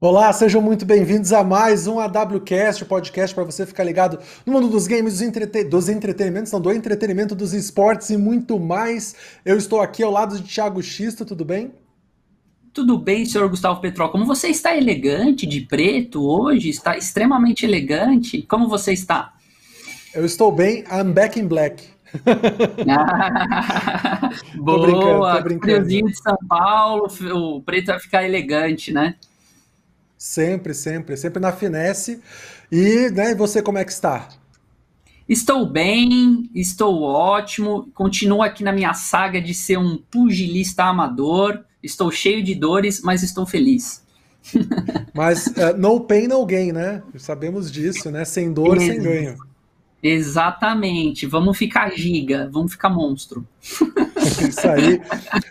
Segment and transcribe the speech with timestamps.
[0.00, 4.68] Olá, sejam muito bem-vindos a mais um AWCast, podcast para você ficar ligado no mundo
[4.68, 9.16] dos games, dos, entrete dos entretenimentos, não, do entretenimento, dos esportes e muito mais.
[9.44, 11.72] Eu estou aqui ao lado de Thiago Xisto, tudo bem?
[12.72, 14.08] Tudo bem, senhor Gustavo Petrol.
[14.10, 18.42] Como você está elegante de preto hoje, está extremamente elegante.
[18.42, 19.34] Como você está?
[20.14, 21.82] Eu estou bem, I'm back in black.
[24.54, 25.60] Boa, tô brincando, tô brincando.
[25.60, 29.16] Friozinho de São Paulo, o preto vai ficar elegante, né?
[30.18, 32.20] Sempre, sempre, sempre na finesse.
[32.72, 34.28] E, né, você como é que está?
[35.28, 42.10] Estou bem, estou ótimo, continuo aqui na minha saga de ser um pugilista amador, estou
[42.10, 44.02] cheio de dores, mas estou feliz.
[45.14, 47.02] Mas uh, no pain, no gain, né?
[47.16, 48.24] Sabemos disso, né?
[48.24, 49.36] Sem dor, sem ganho.
[50.02, 51.26] Exatamente.
[51.26, 53.46] Vamos ficar giga, vamos ficar monstro.
[54.48, 55.00] Isso aí.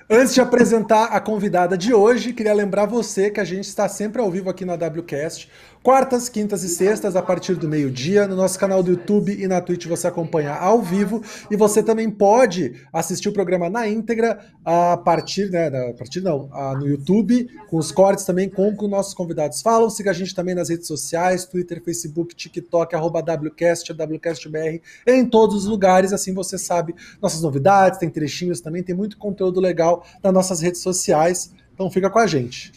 [0.09, 4.22] Antes de apresentar a convidada de hoje, queria lembrar você que a gente está sempre
[4.22, 5.50] ao vivo aqui na WCast.
[5.88, 9.61] Quartas, quintas e sextas, a partir do meio-dia, no nosso canal do YouTube e na
[9.61, 11.23] Twitch você acompanha ao vivo.
[11.49, 15.67] E você também pode assistir o programa na íntegra a partir, né?
[15.67, 19.89] A partir não, no YouTube, com os cortes também, com que nossos convidados falam.
[19.89, 25.55] Siga a gente também nas redes sociais, Twitter, Facebook, TikTok, arroba WCast, WCastBR, em todos
[25.55, 30.33] os lugares, assim você sabe nossas novidades, tem trechinhos também, tem muito conteúdo legal nas
[30.33, 31.53] nossas redes sociais.
[31.73, 32.73] Então fica com a gente.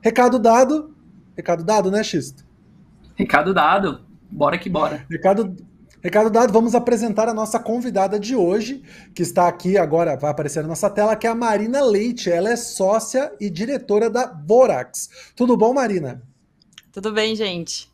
[0.00, 0.92] Recado dado.
[1.36, 2.47] Recado dado, né, Xisto?
[3.18, 4.00] Recado dado.
[4.30, 5.04] Bora que bora.
[5.10, 5.56] Recado,
[6.00, 8.80] recado dado, vamos apresentar a nossa convidada de hoje,
[9.12, 12.30] que está aqui agora, vai aparecer na nossa tela, que é a Marina Leite.
[12.30, 15.32] Ela é sócia e diretora da Vorax.
[15.34, 16.22] Tudo bom, Marina?
[16.92, 17.90] Tudo bem, gente.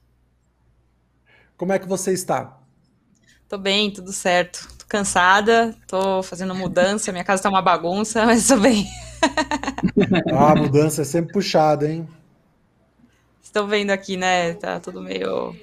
[1.56, 2.58] Como é que você está?
[3.48, 4.68] Tô bem, tudo certo.
[4.76, 8.86] Tô cansada, tô fazendo mudança, minha casa tá uma bagunça, mas tô bem.
[10.36, 12.06] ah, mudança é sempre puxada, hein?
[13.54, 14.54] Estão vendo aqui, né?
[14.54, 15.54] Tá tudo meio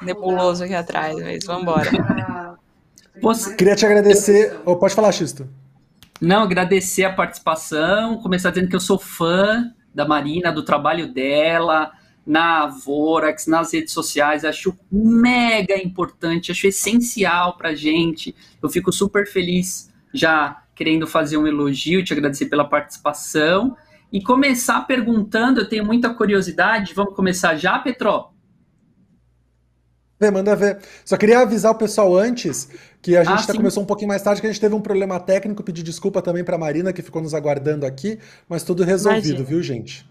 [0.00, 2.56] nebuloso aqui atrás, mas vamos embora.
[3.20, 3.54] Você...
[3.54, 4.58] Queria te agradecer.
[4.64, 5.46] Oh, pode falar, Xisto.
[6.18, 11.92] Não, agradecer a participação, começar dizendo que eu sou fã da Marina, do trabalho dela,
[12.26, 18.34] na Vorax, nas redes sociais, acho mega importante, acho essencial pra gente.
[18.62, 23.76] Eu fico super feliz já querendo fazer um elogio, te agradecer pela participação
[24.12, 28.32] e começar perguntando, eu tenho muita curiosidade, vamos começar já, Petró?
[30.20, 30.78] É, manda ver.
[31.04, 32.68] Só queria avisar o pessoal antes
[33.00, 34.80] que a gente ah, tá, começou um pouquinho mais tarde, que a gente teve um
[34.80, 39.26] problema técnico, pedir desculpa também para Marina, que ficou nos aguardando aqui, mas tudo resolvido,
[39.26, 39.44] Imagina.
[39.44, 40.06] viu, gente?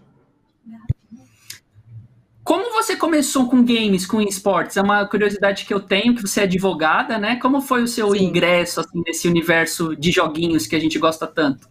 [2.44, 4.76] Como você começou com games, com esportes?
[4.76, 7.36] É uma curiosidade que eu tenho, que você é advogada, né?
[7.36, 8.24] Como foi o seu Sim.
[8.24, 11.68] ingresso assim, nesse universo de joguinhos que a gente gosta tanto?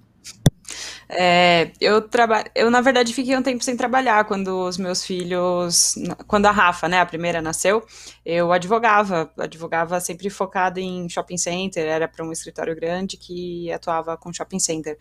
[1.14, 5.96] É, eu trabalho, eu na verdade fiquei um tempo sem trabalhar quando os meus filhos,
[6.26, 7.86] quando a Rafa, né, a primeira nasceu,
[8.26, 14.16] eu advogava, advogava sempre focada em shopping center, era para um escritório grande que atuava
[14.16, 14.98] com shopping center.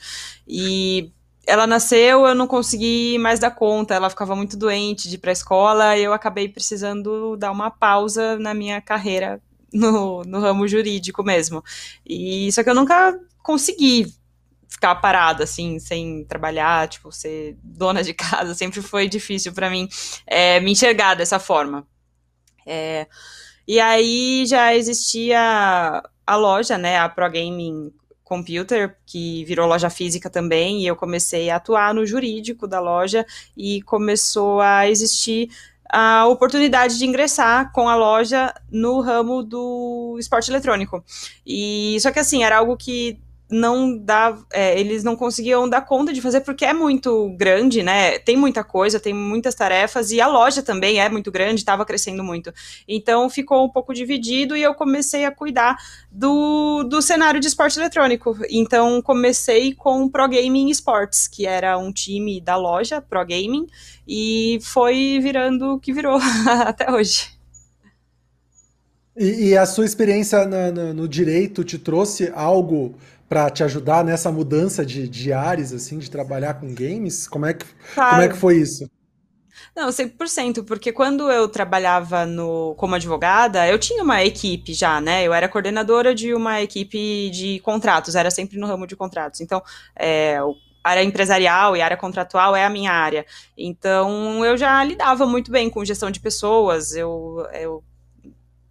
[0.49, 1.13] E
[1.47, 5.31] ela nasceu, eu não consegui mais dar conta, ela ficava muito doente de ir para
[5.31, 9.41] escola, eu acabei precisando dar uma pausa na minha carreira
[9.73, 11.63] no, no ramo jurídico mesmo.
[12.05, 14.13] E só que eu nunca consegui
[14.71, 19.89] ficar parada, assim, sem trabalhar, tipo, ser dona de casa, sempre foi difícil para mim
[20.27, 21.87] é, me enxergar dessa forma.
[22.65, 23.07] É,
[23.67, 27.93] e aí já existia a loja, né, a Pro Gaming
[28.23, 33.27] Computer, que virou loja física também, e eu comecei a atuar no jurídico da loja
[33.57, 35.51] e começou a existir
[35.93, 41.05] a oportunidade de ingressar com a loja no ramo do esporte eletrônico.
[41.45, 46.13] E só que assim, era algo que não dá, é, eles não conseguiam dar conta
[46.13, 48.19] de fazer porque é muito grande, né?
[48.19, 52.23] Tem muita coisa, tem muitas tarefas e a loja também é muito grande, estava crescendo
[52.23, 52.53] muito.
[52.87, 55.77] Então ficou um pouco dividido e eu comecei a cuidar
[56.11, 58.37] do, do cenário de esporte eletrônico.
[58.49, 63.67] Então comecei com Pro Gaming Sports, que era um time da loja Pro Gaming
[64.07, 66.19] e foi virando o que virou
[66.67, 67.41] até hoje.
[69.17, 72.95] E, e, a sua experiência na, na, no direito te trouxe algo
[73.31, 77.29] para te ajudar nessa mudança de, de ares, assim, de trabalhar com games?
[77.29, 78.11] Como é que, claro.
[78.11, 78.91] como é que foi isso?
[79.75, 85.23] Não, 100%, porque quando eu trabalhava no, como advogada, eu tinha uma equipe já, né?
[85.23, 89.41] Eu era coordenadora de uma equipe de contratos, era sempre no ramo de contratos.
[89.41, 89.63] Então,
[89.95, 90.39] é,
[90.83, 93.25] a área empresarial e área contratual é a minha área.
[93.57, 97.85] Então, eu já lidava muito bem com gestão de pessoas, eu, eu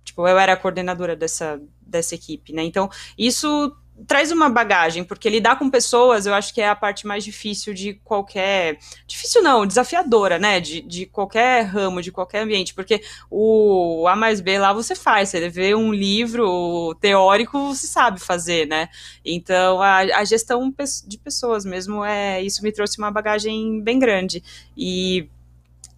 [0.03, 2.63] tipo, eu era coordenadora dessa, dessa equipe, né?
[2.63, 3.73] Então, isso
[4.07, 7.73] traz uma bagagem, porque lidar com pessoas eu acho que é a parte mais difícil
[7.73, 8.77] de qualquer.
[9.07, 10.59] Difícil não, desafiadora, né?
[10.59, 15.29] De, de qualquer ramo, de qualquer ambiente, porque o A mais B lá você faz,
[15.29, 18.89] você vê um livro teórico, você sabe fazer, né?
[19.23, 20.73] Então a, a gestão
[21.05, 22.41] de pessoas mesmo é.
[22.41, 24.43] Isso me trouxe uma bagagem bem grande.
[24.77, 25.27] E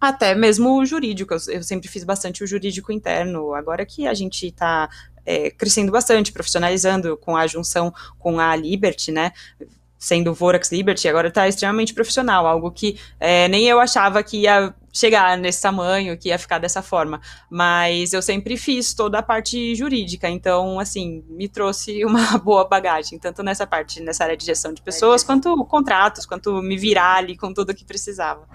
[0.02, 4.48] até mesmo o jurídico, eu sempre fiz bastante o jurídico interno, agora que a gente
[4.48, 4.90] está
[5.24, 9.32] é, crescendo bastante, profissionalizando com a junção com a Liberty, né?
[9.98, 14.74] Sendo Vorax Liberty, agora está extremamente profissional, algo que é, nem eu achava que ia
[14.92, 17.20] chegar nesse tamanho, que ia ficar dessa forma.
[17.48, 23.18] Mas eu sempre fiz toda a parte jurídica, então, assim, me trouxe uma boa bagagem,
[23.18, 27.36] tanto nessa parte, nessa área de gestão de pessoas, quanto contratos, quanto me virar ali
[27.36, 28.46] com tudo que precisava.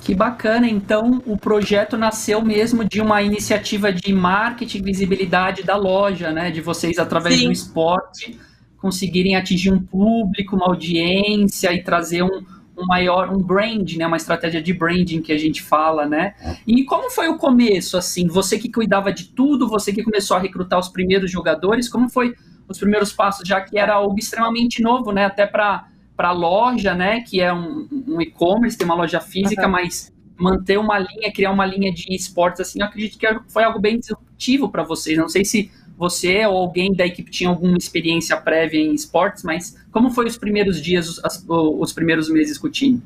[0.00, 6.30] Que bacana, então o projeto nasceu mesmo de uma iniciativa de marketing visibilidade da loja,
[6.30, 6.50] né?
[6.50, 7.46] De vocês, através Sim.
[7.46, 8.38] do esporte,
[8.78, 12.44] conseguirem atingir um público, uma audiência e trazer um,
[12.78, 14.06] um maior, um brand, né?
[14.06, 16.34] Uma estratégia de branding que a gente fala, né?
[16.66, 18.28] E como foi o começo, assim?
[18.28, 22.34] Você que cuidava de tudo, você que começou a recrutar os primeiros jogadores, como foi
[22.68, 25.24] os primeiros passos, já que era algo extremamente novo, né?
[25.24, 29.72] Até para para loja, né, que é um, um e-commerce, tem uma loja física, uhum.
[29.72, 33.78] mas manter uma linha, criar uma linha de esportes assim, eu acredito que foi algo
[33.78, 35.16] bem disruptivo para vocês.
[35.16, 39.76] Não sei se você ou alguém da equipe tinha alguma experiência prévia em esportes, mas
[39.90, 43.02] como foi os primeiros dias, os, os primeiros meses com o time?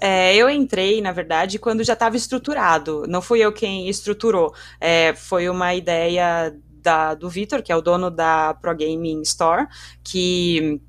[0.00, 3.04] É, eu entrei, na verdade, quando já estava estruturado.
[3.08, 4.54] Não fui eu quem estruturou.
[4.80, 9.66] É, foi uma ideia da, do Vitor, que é o dono da Pro Gaming Store,
[10.02, 10.80] que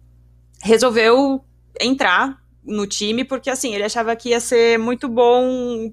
[0.61, 1.43] resolveu
[1.79, 2.37] entrar
[2.69, 5.91] no time, porque assim, ele achava que ia ser muito bom.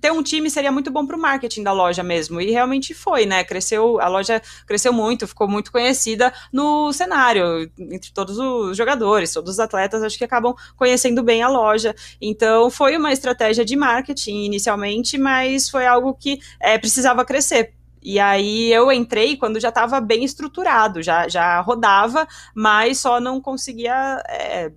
[0.00, 2.40] Ter um time seria muito bom para o marketing da loja mesmo.
[2.40, 3.44] E realmente foi, né?
[3.44, 9.54] Cresceu, a loja cresceu muito, ficou muito conhecida no cenário, entre todos os jogadores, todos
[9.54, 11.94] os atletas, acho que acabam conhecendo bem a loja.
[12.20, 18.18] Então foi uma estratégia de marketing inicialmente, mas foi algo que é, precisava crescer e
[18.18, 24.22] aí eu entrei quando já estava bem estruturado, já, já rodava, mas só não conseguia
[24.28, 24.72] é,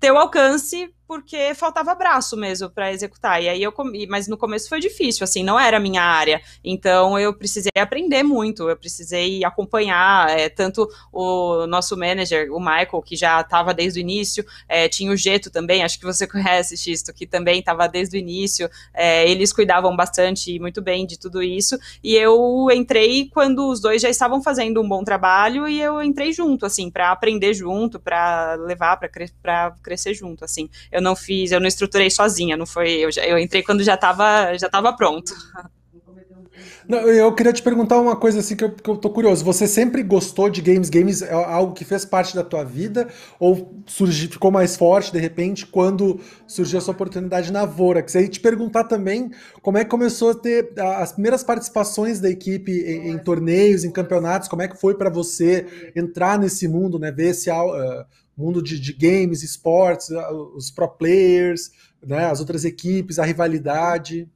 [0.00, 3.42] ter o alcance porque faltava braço mesmo para executar.
[3.42, 6.40] E aí eu comi, mas no começo foi difícil, assim, não era a minha área.
[6.62, 13.02] Então eu precisei aprender muito, eu precisei acompanhar é, tanto o nosso manager, o Michael,
[13.04, 16.76] que já estava desde o início, é, tinha o Geto também, acho que você conhece,
[16.76, 18.68] Xisto, que também estava desde o início.
[18.92, 21.78] É, eles cuidavam bastante e muito bem de tudo isso.
[22.02, 26.32] E eu entrei quando os dois já estavam fazendo um bom trabalho e eu entrei
[26.32, 29.30] junto, assim, para aprender junto, para levar, para cre
[29.82, 30.68] crescer junto, assim.
[30.94, 33.94] Eu não fiz, eu não estruturei sozinha, não foi, eu, já, eu entrei quando já
[33.94, 35.34] estava já tava pronto.
[36.86, 39.42] Não, eu queria te perguntar uma coisa assim que eu, que eu tô curioso.
[39.44, 40.90] Você sempre gostou de games?
[40.90, 43.08] Games é algo que fez parte da tua vida?
[43.40, 48.14] Ou surgiu, ficou mais forte de repente quando surgiu essa oportunidade na Vorax?
[48.16, 49.30] Aí te perguntar também
[49.62, 53.90] como é que começou a ter as primeiras participações da equipe em, em torneios, em
[53.90, 57.10] campeonatos, como é que foi para você entrar nesse mundo, né?
[57.10, 58.04] Ver esse uh,
[58.36, 60.08] mundo de, de games, esportes,
[60.54, 61.70] os pro players,
[62.02, 64.28] né, as outras equipes, a rivalidade?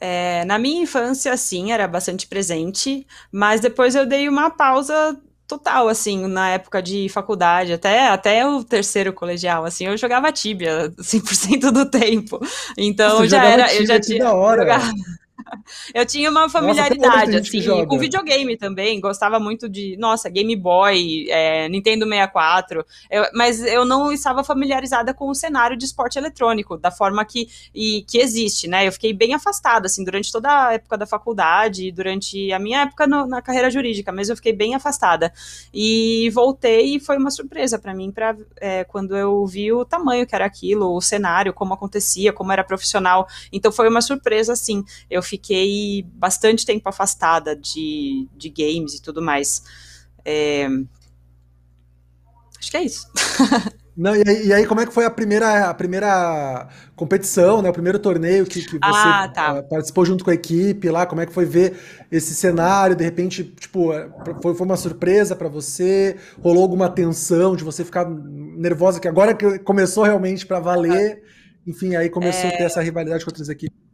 [0.00, 5.88] É, na minha infância, sim, era bastante presente, mas depois eu dei uma pausa total,
[5.88, 11.72] assim, na época de faculdade, até, até o terceiro colegial, assim, eu jogava Tibia 100%
[11.72, 12.38] do tempo.
[12.76, 14.30] Então Nossa, já era, eu já tinha.
[14.30, 14.60] Hora.
[14.62, 14.92] Jogava,
[15.94, 21.26] eu tinha uma familiaridade, nossa, assim, com videogame também, gostava muito de, nossa, Game Boy,
[21.28, 26.76] é, Nintendo 64, eu, mas eu não estava familiarizada com o cenário de esporte eletrônico,
[26.76, 28.86] da forma que, e, que existe, né?
[28.86, 33.06] Eu fiquei bem afastada, assim, durante toda a época da faculdade, durante a minha época
[33.06, 35.32] no, na carreira jurídica, mas eu fiquei bem afastada.
[35.72, 40.26] E voltei e foi uma surpresa para mim, pra, é, quando eu vi o tamanho
[40.26, 43.26] que era aquilo, o cenário, como acontecia, como era profissional.
[43.52, 44.84] Então foi uma surpresa, assim.
[45.10, 49.62] Eu fiquei bastante tempo afastada de, de games e tudo mais.
[50.24, 50.66] É...
[52.58, 53.06] Acho que é isso.
[53.98, 57.68] Não, e, aí, e, aí, como é que foi a primeira, a primeira competição, né?
[57.68, 59.54] O primeiro torneio que, que você ah, tá.
[59.54, 61.04] uh, participou junto com a equipe lá?
[61.04, 61.76] Como é que foi ver
[62.08, 62.94] esse cenário?
[62.94, 64.08] De repente, tipo, é,
[64.40, 66.16] foi, foi uma surpresa para você?
[66.40, 69.00] Rolou alguma tensão de você ficar nervosa?
[69.00, 71.20] Que agora que começou realmente para valer,
[71.66, 72.54] enfim, aí começou é...
[72.54, 73.87] a ter essa rivalidade com outras equipes.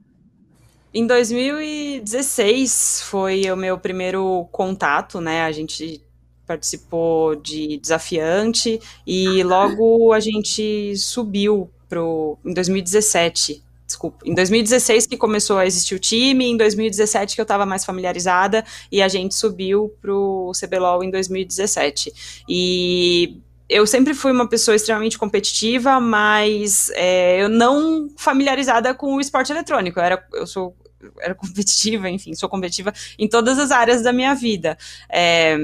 [0.94, 5.42] Em 2016 foi o meu primeiro contato, né?
[5.42, 6.00] A gente
[6.46, 15.16] participou de desafiante e logo a gente subiu pro em 2017 desculpa, em 2016 que
[15.16, 19.34] começou a existir o time, em 2017 que eu estava mais familiarizada e a gente
[19.34, 22.44] subiu para o CBLOL em 2017.
[22.48, 29.20] E eu sempre fui uma pessoa extremamente competitiva, mas é, eu não familiarizada com o
[29.20, 29.98] esporte eletrônico.
[29.98, 30.74] Eu, era, eu sou
[31.20, 34.76] era competitiva, enfim, sou competitiva em todas as áreas da minha vida.
[35.08, 35.56] É,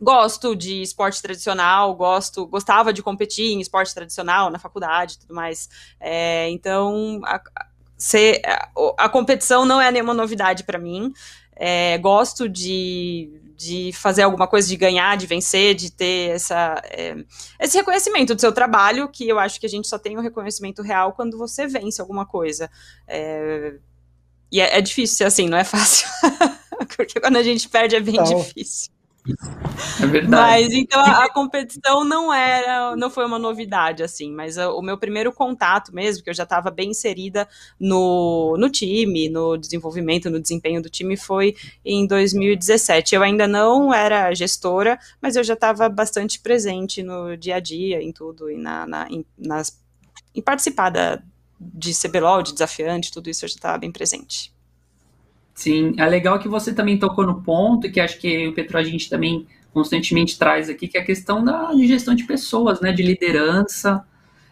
[0.00, 5.68] gosto de esporte tradicional, gosto, gostava de competir em esporte tradicional na faculdade tudo mais.
[6.00, 11.12] É, então, a, a, a, competição não é nenhuma novidade para mim.
[11.54, 17.14] É, gosto de, de fazer alguma coisa, de ganhar, de vencer, de ter essa, é,
[17.60, 20.80] esse reconhecimento do seu trabalho, que eu acho que a gente só tem o reconhecimento
[20.80, 22.70] real quando você vence alguma coisa.
[23.06, 23.74] É,
[24.50, 26.08] e é, é, difícil ser assim, não é fácil.
[26.96, 28.90] Porque quando a gente perde é bem então, difícil.
[30.02, 30.28] É verdade.
[30.28, 34.80] Mas então a, a, competição não era, não foi uma novidade assim, mas a, o
[34.80, 37.46] meu primeiro contato mesmo, que eu já estava bem inserida
[37.78, 41.54] no, no time, no desenvolvimento, no desempenho do time, foi
[41.84, 43.14] em 2017.
[43.14, 48.02] Eu ainda não era gestora, mas eu já estava bastante presente no dia a dia,
[48.02, 49.78] em tudo, e na, na em, nas,
[50.34, 51.22] em participar da,
[51.60, 54.52] de CBLOL, de desafiante, tudo isso já estava bem presente.
[55.54, 58.82] Sim, é legal que você também tocou no ponto, que acho que o Petro a
[58.82, 63.02] gente também constantemente traz aqui, que é a questão da gestão de pessoas, né, de
[63.02, 64.02] liderança,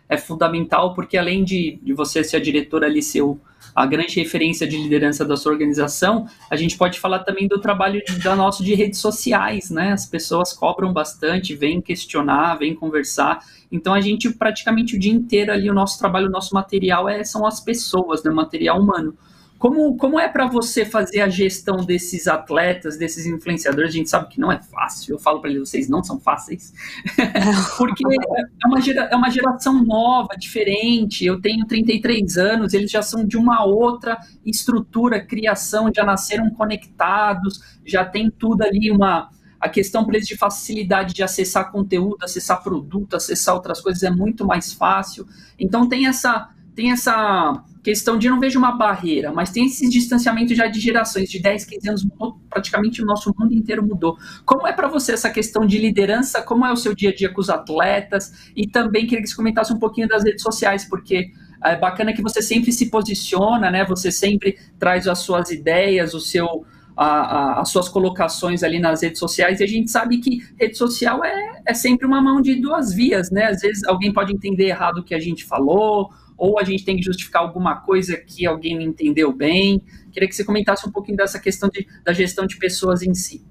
[0.08, 3.40] é fundamental, porque além de, de você ser a diretora ali, ser o,
[3.74, 8.02] a grande referência de liderança da sua organização, a gente pode falar também do trabalho
[8.22, 13.94] da nosso de redes sociais, né, as pessoas cobram bastante, vêm questionar, vêm conversar, então
[13.94, 17.46] a gente praticamente o dia inteiro ali, o nosso trabalho, o nosso material é, são
[17.46, 19.16] as pessoas, né, material humano.
[19.58, 23.90] Como, como é para você fazer a gestão desses atletas, desses influenciadores?
[23.90, 25.16] A gente sabe que não é fácil.
[25.16, 26.72] Eu falo para eles, vocês não são fáceis.
[27.76, 31.24] Porque é uma, gera, é uma geração nova, diferente.
[31.24, 37.60] Eu tenho 33 anos, eles já são de uma outra estrutura, criação, já nasceram conectados,
[37.84, 39.30] já tem tudo ali uma.
[39.60, 44.10] A questão para eles de facilidade de acessar conteúdo, acessar produto, acessar outras coisas é
[44.10, 45.26] muito mais fácil.
[45.58, 50.54] Então tem essa tem essa questão de não vejo uma barreira, mas tem esse distanciamento
[50.54, 52.06] já de gerações, de 10, 15 anos,
[52.48, 54.16] praticamente o nosso mundo inteiro mudou.
[54.44, 56.40] Como é para você essa questão de liderança?
[56.40, 58.52] Como é o seu dia a dia com os atletas?
[58.54, 61.32] E também queria que você comentasse um pouquinho das redes sociais, porque
[61.64, 63.84] é bacana que você sempre se posiciona, né?
[63.84, 66.64] Você sempre traz as suas ideias, o seu
[66.96, 70.76] a, a, as suas colocações ali nas redes sociais, e a gente sabe que rede
[70.76, 73.46] social é, é sempre uma mão de duas vias, né?
[73.46, 76.96] Às vezes alguém pode entender errado o que a gente falou, ou a gente tem
[76.96, 79.82] que justificar alguma coisa que alguém não entendeu bem.
[80.12, 83.44] Queria que você comentasse um pouquinho dessa questão de, da gestão de pessoas em si.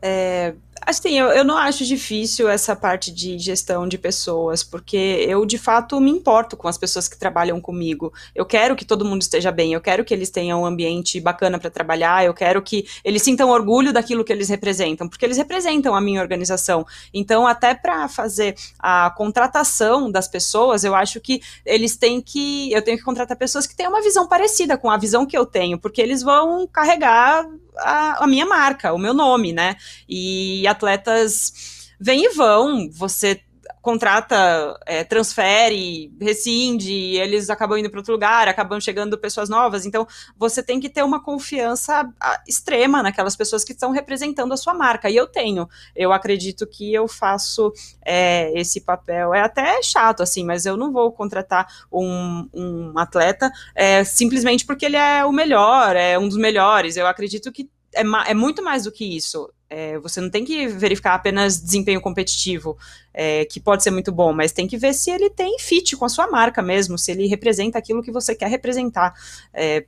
[0.00, 0.54] É,
[0.86, 4.96] Assim, eu, eu não acho difícil essa parte de gestão de pessoas, porque
[5.28, 8.12] eu de fato me importo com as pessoas que trabalham comigo.
[8.34, 11.58] Eu quero que todo mundo esteja bem, eu quero que eles tenham um ambiente bacana
[11.58, 15.94] para trabalhar, eu quero que eles sintam orgulho daquilo que eles representam, porque eles representam
[15.94, 16.86] a minha organização.
[17.12, 22.70] Então, até para fazer a contratação das pessoas, eu acho que eles têm que.
[22.72, 25.46] Eu tenho que contratar pessoas que tenham uma visão parecida com a visão que eu
[25.46, 27.48] tenho, porque eles vão carregar
[27.78, 29.76] a, a minha marca, o meu nome, né?
[30.08, 33.40] E atletas vêm e vão, você
[33.84, 39.84] contrata, é, transfere, rescinde, eles acabam indo para outro lugar, acabam chegando pessoas novas.
[39.84, 40.06] Então,
[40.38, 42.10] você tem que ter uma confiança
[42.48, 45.10] extrema naquelas pessoas que estão representando a sua marca.
[45.10, 45.68] E eu tenho.
[45.94, 47.70] Eu acredito que eu faço
[48.02, 49.34] é, esse papel.
[49.34, 54.86] É até chato, assim, mas eu não vou contratar um, um atleta é, simplesmente porque
[54.86, 56.96] ele é o melhor, é um dos melhores.
[56.96, 59.50] Eu acredito que é, é muito mais do que isso.
[59.68, 62.78] É, você não tem que verificar apenas desempenho competitivo,
[63.12, 66.04] é, que pode ser muito bom, mas tem que ver se ele tem fit com
[66.04, 69.14] a sua marca mesmo, se ele representa aquilo que você quer representar.
[69.52, 69.86] É,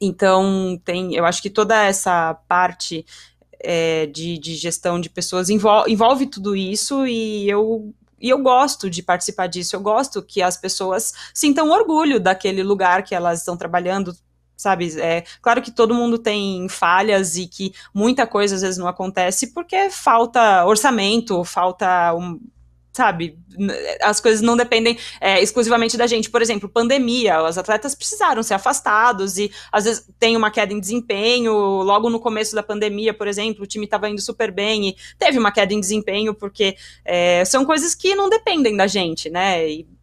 [0.00, 3.04] então, tem, eu acho que toda essa parte
[3.60, 8.90] é, de, de, gestão de pessoas envolve, envolve tudo isso e eu e eu gosto
[8.90, 13.56] de participar disso, eu gosto que as pessoas sintam orgulho daquele lugar que elas estão
[13.56, 14.12] trabalhando,
[14.58, 15.00] sabe?
[15.00, 19.54] É claro que todo mundo tem falhas e que muita coisa às vezes não acontece
[19.54, 22.40] porque falta orçamento, falta um,
[22.92, 23.38] sabe,
[24.02, 26.28] as coisas não dependem é, exclusivamente da gente.
[26.28, 30.80] Por exemplo, pandemia, os atletas precisaram ser afastados e às vezes tem uma queda em
[30.80, 31.52] desempenho.
[31.82, 35.38] Logo no começo da pandemia, por exemplo, o time estava indo super bem e teve
[35.38, 39.68] uma queda em desempenho porque é, são coisas que não dependem da gente, né?
[39.70, 39.97] E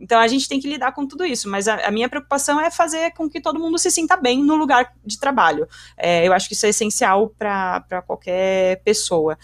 [0.00, 2.70] então a gente tem que lidar com tudo isso, mas a, a minha preocupação é
[2.70, 5.68] fazer com que todo mundo se sinta bem no lugar de trabalho.
[5.96, 9.38] É, eu acho que isso é essencial para qualquer pessoa.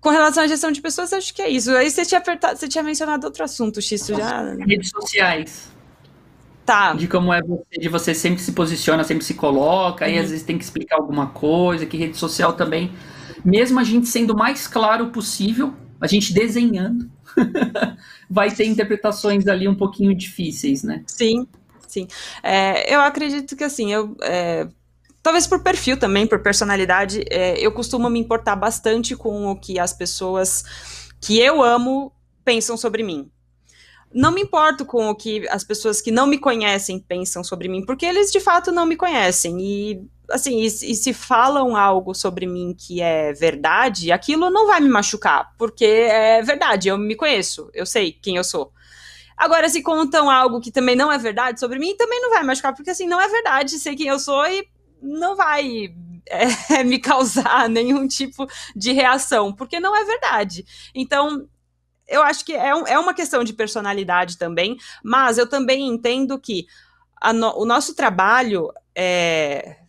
[0.00, 1.70] com relação à gestão de pessoas, acho que é isso.
[1.72, 4.54] Aí você tinha, apertado, você tinha mencionado outro assunto, Xisto, já.
[4.54, 5.72] Redes sociais.
[6.64, 6.92] Tá.
[6.94, 10.20] De como é você, de você sempre se posiciona, sempre se coloca, uhum.
[10.20, 12.92] às vezes tem que explicar alguma coisa, que rede social também.
[13.44, 17.10] Mesmo a gente sendo o mais claro possível, a gente desenhando,
[18.32, 21.04] vai ter interpretações ali um pouquinho difíceis, né?
[21.06, 21.46] Sim,
[21.86, 22.08] sim.
[22.42, 24.16] É, eu acredito que assim, eu.
[24.22, 24.66] É
[25.22, 29.78] Talvez por perfil também, por personalidade, é, eu costumo me importar bastante com o que
[29.78, 30.64] as pessoas
[31.20, 32.12] que eu amo
[32.44, 33.30] pensam sobre mim.
[34.12, 37.86] Não me importo com o que as pessoas que não me conhecem pensam sobre mim,
[37.86, 39.60] porque eles de fato não me conhecem.
[39.60, 44.80] E assim, e, e se falam algo sobre mim que é verdade, aquilo não vai
[44.80, 48.72] me machucar, porque é verdade, eu me conheço, eu sei quem eu sou.
[49.36, 52.46] Agora, se contam algo que também não é verdade sobre mim, também não vai me
[52.46, 54.66] machucar, porque assim, não é verdade, sei quem eu sou e
[55.00, 55.94] não vai
[56.70, 60.64] é, me causar nenhum tipo de reação, porque não é verdade.
[60.94, 61.48] Então,
[62.06, 66.38] eu acho que é, um, é uma questão de personalidade também, mas eu também entendo
[66.38, 66.66] que
[67.34, 69.81] no, o nosso trabalho é,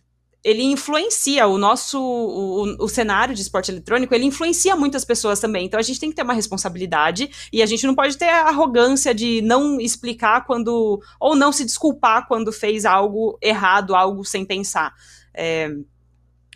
[0.44, 5.64] ele influencia o nosso o, o, cenário de esporte eletrônico, ele influencia muitas pessoas também.
[5.64, 8.48] Então a gente tem que ter uma responsabilidade e a gente não pode ter a
[8.48, 14.44] arrogância de não explicar quando ou não se desculpar quando fez algo errado, algo sem
[14.44, 14.92] pensar.
[15.32, 15.70] É,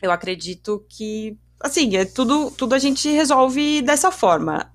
[0.02, 4.70] eu acredito que assim, é tudo tudo a gente resolve dessa forma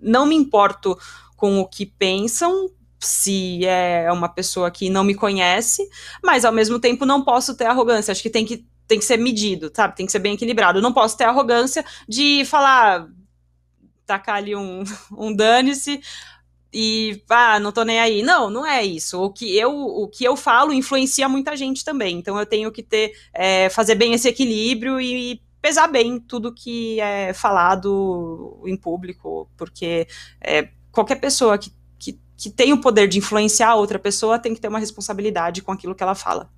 [0.00, 0.98] não me importo
[1.36, 5.88] com o que pensam, se é uma pessoa que não me conhece,
[6.22, 8.12] mas ao mesmo tempo não posso ter arrogância.
[8.12, 9.96] Acho que tem que, tem que ser medido, sabe?
[9.96, 10.82] Tem que ser bem equilibrado.
[10.82, 13.08] Não posso ter arrogância de falar,
[14.06, 14.82] tacar ali um,
[15.16, 16.00] um dane-se
[16.72, 18.22] e ah, não tô nem aí.
[18.22, 19.20] Não, não é isso.
[19.20, 22.18] O que eu, o que eu falo influencia muita gente também.
[22.18, 27.00] Então eu tenho que ter, é, fazer bem esse equilíbrio e pesar bem tudo que
[27.00, 30.06] é falado em público, porque
[30.40, 31.72] é, qualquer pessoa que,
[32.36, 35.94] que, tem o poder de influenciar outra pessoa tem que ter uma responsabilidade com aquilo
[35.94, 36.50] que ela fala.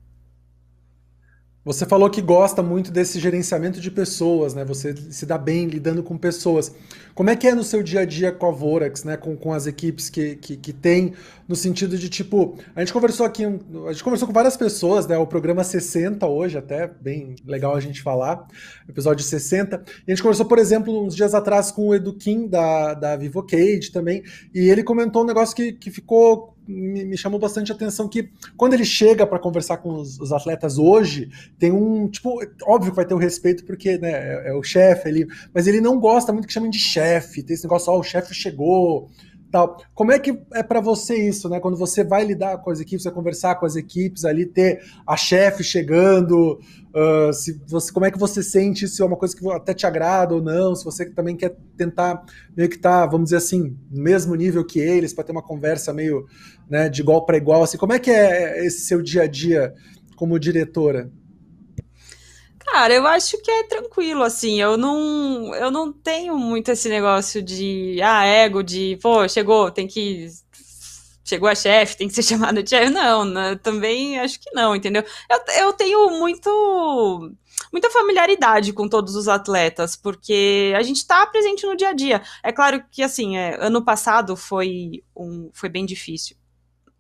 [1.68, 4.64] Você falou que gosta muito desse gerenciamento de pessoas, né?
[4.64, 6.74] Você se dá bem lidando com pessoas.
[7.14, 9.18] Como é que é no seu dia a dia com a Vorax, né?
[9.18, 11.12] Com, com as equipes que, que, que tem,
[11.46, 12.56] no sentido de tipo.
[12.74, 15.18] A gente conversou aqui, a gente conversou com várias pessoas, né?
[15.18, 18.46] O programa 60 hoje, até bem legal a gente falar,
[18.88, 19.84] episódio 60.
[20.06, 23.14] E a gente conversou, por exemplo, uns dias atrás com o Edu Kim da, da
[23.14, 24.22] Vivocade também,
[24.54, 28.74] e ele comentou um negócio que, que ficou me, me, chamou bastante atenção que quando
[28.74, 33.06] ele chega para conversar com os, os, atletas hoje, tem um, tipo, óbvio que vai
[33.06, 36.46] ter o respeito porque, né, é, é o chefe ali, mas ele não gosta muito
[36.46, 39.10] que chamem de chefe, tem esse negócio, ó, oh, o chefe chegou,
[39.50, 39.76] tal.
[39.94, 41.60] Como é que é para você isso, né?
[41.60, 45.16] Quando você vai lidar com as equipes, vai conversar com as equipes ali, ter a
[45.16, 46.58] chefe chegando,
[46.94, 49.86] uh, se você, como é que você sente se é uma coisa que até te
[49.86, 52.24] agrada ou não, se você também quer tentar
[52.56, 55.92] meio que tá, vamos dizer assim, no mesmo nível que eles para ter uma conversa
[55.92, 56.26] meio,
[56.68, 59.74] né, de igual para igual, assim, como é que é esse seu dia a dia
[60.16, 61.10] como diretora?
[62.78, 67.42] Cara, eu acho que é tranquilo, assim, eu não, eu não tenho muito esse negócio
[67.42, 70.28] de, ah, ego, de, pô, chegou, tem que,
[71.24, 74.76] chegou a chefe, tem que ser chamado de chefe, não, né, também acho que não,
[74.76, 75.02] entendeu?
[75.28, 77.32] Eu, eu tenho muito,
[77.72, 82.22] muita familiaridade com todos os atletas, porque a gente está presente no dia a dia.
[82.44, 86.36] É claro que, assim, é, ano passado foi, um, foi bem difícil.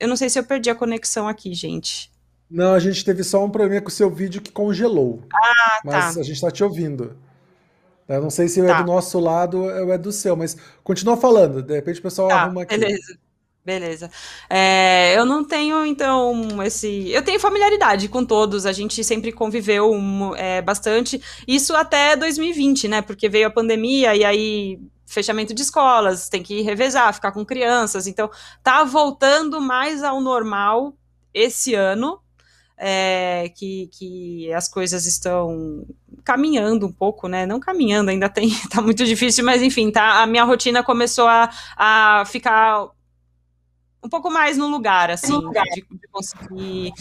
[0.00, 2.10] Eu não sei se eu perdi a conexão aqui, gente.
[2.50, 5.22] Não, a gente teve só um problema com o seu vídeo que congelou.
[5.32, 6.20] Ah, mas tá.
[6.20, 7.16] a gente está te ouvindo.
[8.08, 8.78] Eu não sei se tá.
[8.78, 11.62] é do nosso lado ou é do seu, mas continua falando.
[11.62, 12.78] De repente o pessoal tá, arruma aqui.
[12.78, 13.18] Beleza.
[13.64, 14.10] Beleza.
[14.48, 17.10] É, eu não tenho, então, esse.
[17.10, 19.92] Eu tenho familiaridade com todos, a gente sempre conviveu
[20.38, 21.20] é, bastante.
[21.46, 23.02] Isso até 2020, né?
[23.02, 28.06] Porque veio a pandemia e aí fechamento de escolas, tem que revezar, ficar com crianças.
[28.06, 28.30] Então,
[28.62, 30.96] tá voltando mais ao normal
[31.34, 32.20] esse ano,
[32.78, 35.84] é, que, que as coisas estão
[36.24, 37.44] caminhando um pouco, né?
[37.44, 41.50] Não caminhando, ainda tem, tá muito difícil, mas enfim, tá, a minha rotina começou a,
[41.76, 42.88] a ficar
[44.02, 45.64] um pouco mais no lugar, assim, lugar.
[45.64, 46.92] De, de, conseguir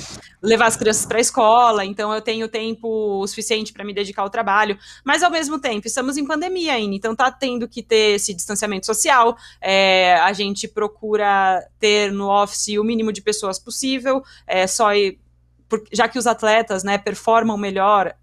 [0.42, 4.30] levar as crianças para a escola, então eu tenho tempo suficiente para me dedicar ao
[4.30, 8.34] trabalho, mas ao mesmo tempo estamos em pandemia ainda, então tá tendo que ter esse
[8.34, 14.66] distanciamento social, é, a gente procura ter no office o mínimo de pessoas possível, é,
[14.66, 15.18] só por,
[15.92, 18.16] já que os atletas né, performam melhor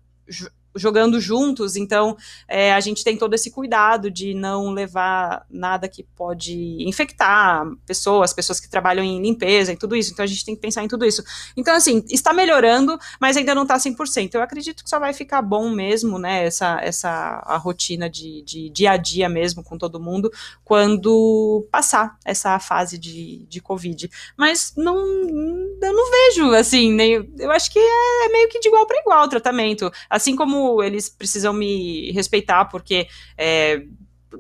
[0.75, 2.17] jogando juntos, então
[2.49, 8.33] é, a gente tem todo esse cuidado de não levar nada que pode infectar pessoas,
[8.33, 10.89] pessoas que trabalham em limpeza e tudo isso, então a gente tem que pensar em
[10.89, 11.23] tudo isso.
[11.57, 14.35] Então, assim, está melhorando, mas ainda não está 100%.
[14.35, 18.69] Eu acredito que só vai ficar bom mesmo, né, essa, essa a rotina de, de
[18.71, 20.31] dia a dia mesmo com todo mundo,
[20.65, 24.11] quando passar essa fase de, de Covid.
[24.37, 28.69] Mas não, eu não vejo, assim, nem, eu acho que é, é meio que de
[28.69, 33.85] igual para igual o tratamento, assim como eles precisam me respeitar, porque é,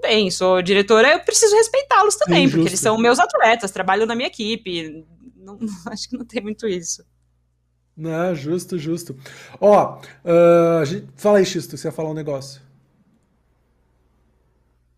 [0.00, 4.14] bem, sou diretora, eu preciso respeitá-los também, Sim, porque eles são meus atletas, trabalham na
[4.14, 5.04] minha equipe.
[5.36, 5.58] Não,
[5.90, 7.04] acho que não tem muito isso.
[7.96, 9.16] Não, justo, justo.
[9.60, 11.06] Ó, uh, gente...
[11.16, 12.60] fala aí, Xisto, você ia falar um negócio.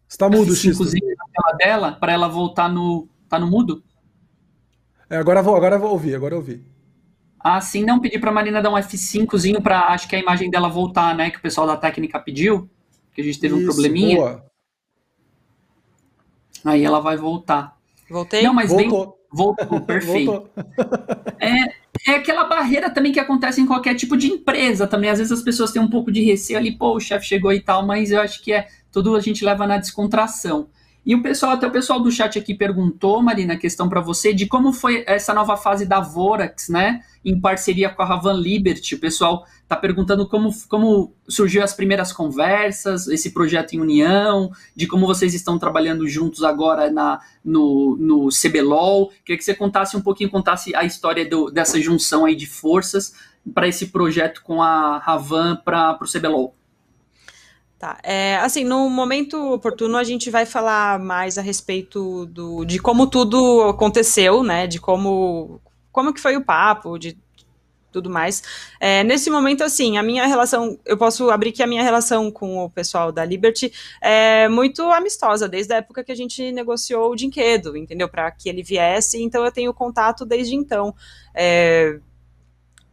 [0.09, 0.85] Você tá mudo, Xisto.
[0.85, 3.09] na tela dela, para ela voltar no.
[3.29, 3.83] Tá no mudo?
[5.11, 6.65] É, agora vou, agora vou ouvir, agora eu ouvi.
[7.49, 10.51] Ah, sim, não, pedi para a Marina dar um F5zinho para acho que a imagem
[10.51, 11.31] dela voltar, né?
[11.31, 12.69] Que o pessoal da técnica pediu,
[13.15, 14.17] que a gente teve Isso, um probleminha.
[14.17, 14.47] Boa.
[16.65, 17.77] Aí ela vai voltar.
[18.11, 18.43] Voltei?
[18.43, 19.07] Não, mas Voltou.
[19.07, 19.17] bem.
[19.31, 20.33] Voltou, perfeito.
[20.33, 20.51] Voltou.
[21.41, 25.11] é, é aquela barreira também que acontece em qualquer tipo de empresa também.
[25.11, 27.61] Às vezes as pessoas têm um pouco de receio ali, pô, o chefe chegou e
[27.61, 30.69] tal, mas eu acho que é tudo a gente leva na descontração.
[31.07, 34.45] E o pessoal, até o pessoal do chat aqui perguntou, Marina, questão para você, de
[34.45, 37.01] como foi essa nova fase da Vorax, né?
[37.25, 38.97] Em parceria com a Ravan Liberty.
[38.97, 44.89] O pessoal está perguntando como, como surgiu as primeiras conversas, esse projeto em união, de
[44.89, 49.13] como vocês estão trabalhando juntos agora na, no, no CBLOL.
[49.25, 53.15] Queria que você contasse um pouquinho, contasse a história do, dessa junção aí de forças
[53.55, 56.53] para esse projeto com a Ravan para o CBLOL.
[57.79, 57.99] Tá.
[58.03, 63.07] É, assim, no momento oportuno a gente vai falar mais a respeito do, de como
[63.07, 64.67] tudo aconteceu, né?
[64.67, 65.61] De como,
[65.93, 67.19] como que foi o papo, de
[67.93, 68.43] tudo mais.
[68.81, 72.59] É, nesse momento, assim, a minha relação, eu posso abrir que a minha relação com
[72.65, 77.17] o pessoal da Liberty é muito amistosa, desde a época que a gente negociou o
[77.17, 78.09] dinheiro, entendeu?
[78.09, 80.95] Para que ele viesse, então eu tenho contato desde então.
[81.35, 81.99] É,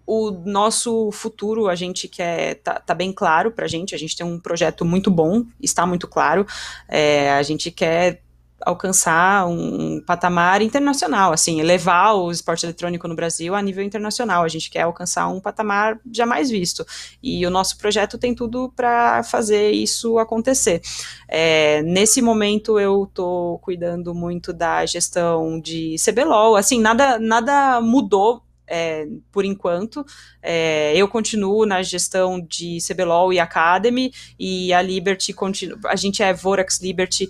[0.05, 3.95] o nosso futuro a gente quer tá, tá bem claro para a gente.
[3.95, 6.45] A gente tem um projeto muito bom, está muito claro.
[6.87, 8.21] É, a gente quer
[8.65, 14.43] alcançar um patamar internacional, assim, elevar o esporte eletrônico no Brasil a nível internacional.
[14.43, 16.85] A gente quer alcançar um patamar jamais visto.
[17.21, 20.81] E o nosso projeto tem tudo para fazer isso acontecer.
[21.27, 28.41] É, nesse momento eu estou cuidando muito da gestão de CBLOL, assim, nada, nada mudou
[28.73, 30.03] é, por enquanto.
[30.41, 35.77] É, eu continuo na gestão de CBLOL e Academy, e a Liberty continua.
[35.85, 37.29] A gente é Vorax Liberty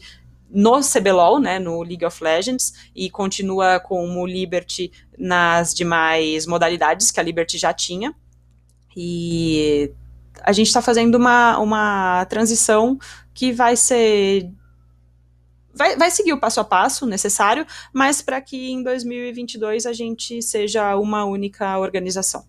[0.49, 7.19] no CBLOL, né, no League of Legends, e continua como Liberty nas demais modalidades que
[7.19, 8.15] a Liberty já tinha.
[8.95, 9.91] E
[10.41, 12.97] a gente está fazendo uma, uma transição
[13.33, 14.49] que vai ser
[15.73, 20.41] vai, vai seguir o passo a passo necessário, mas para que em 2022 a gente
[20.41, 22.45] seja uma única organização.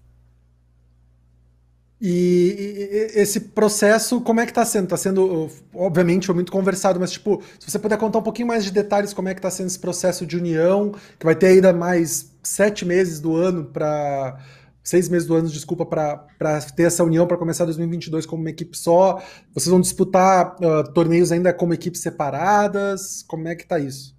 [2.07, 4.85] E, esse processo, como é que está sendo?
[4.85, 8.63] Está sendo, obviamente, foi muito conversado, mas tipo, se você puder contar um pouquinho mais
[8.63, 11.73] de detalhes, como é que está sendo esse processo de união, que vai ter ainda
[11.73, 14.39] mais sete meses do ano para
[14.85, 18.77] seis meses do ano, desculpa, para ter essa união para começar 2022 como uma equipe
[18.77, 19.23] só?
[19.55, 23.25] Vocês vão disputar uh, torneios ainda como equipes separadas?
[23.27, 24.15] Como é que tá isso?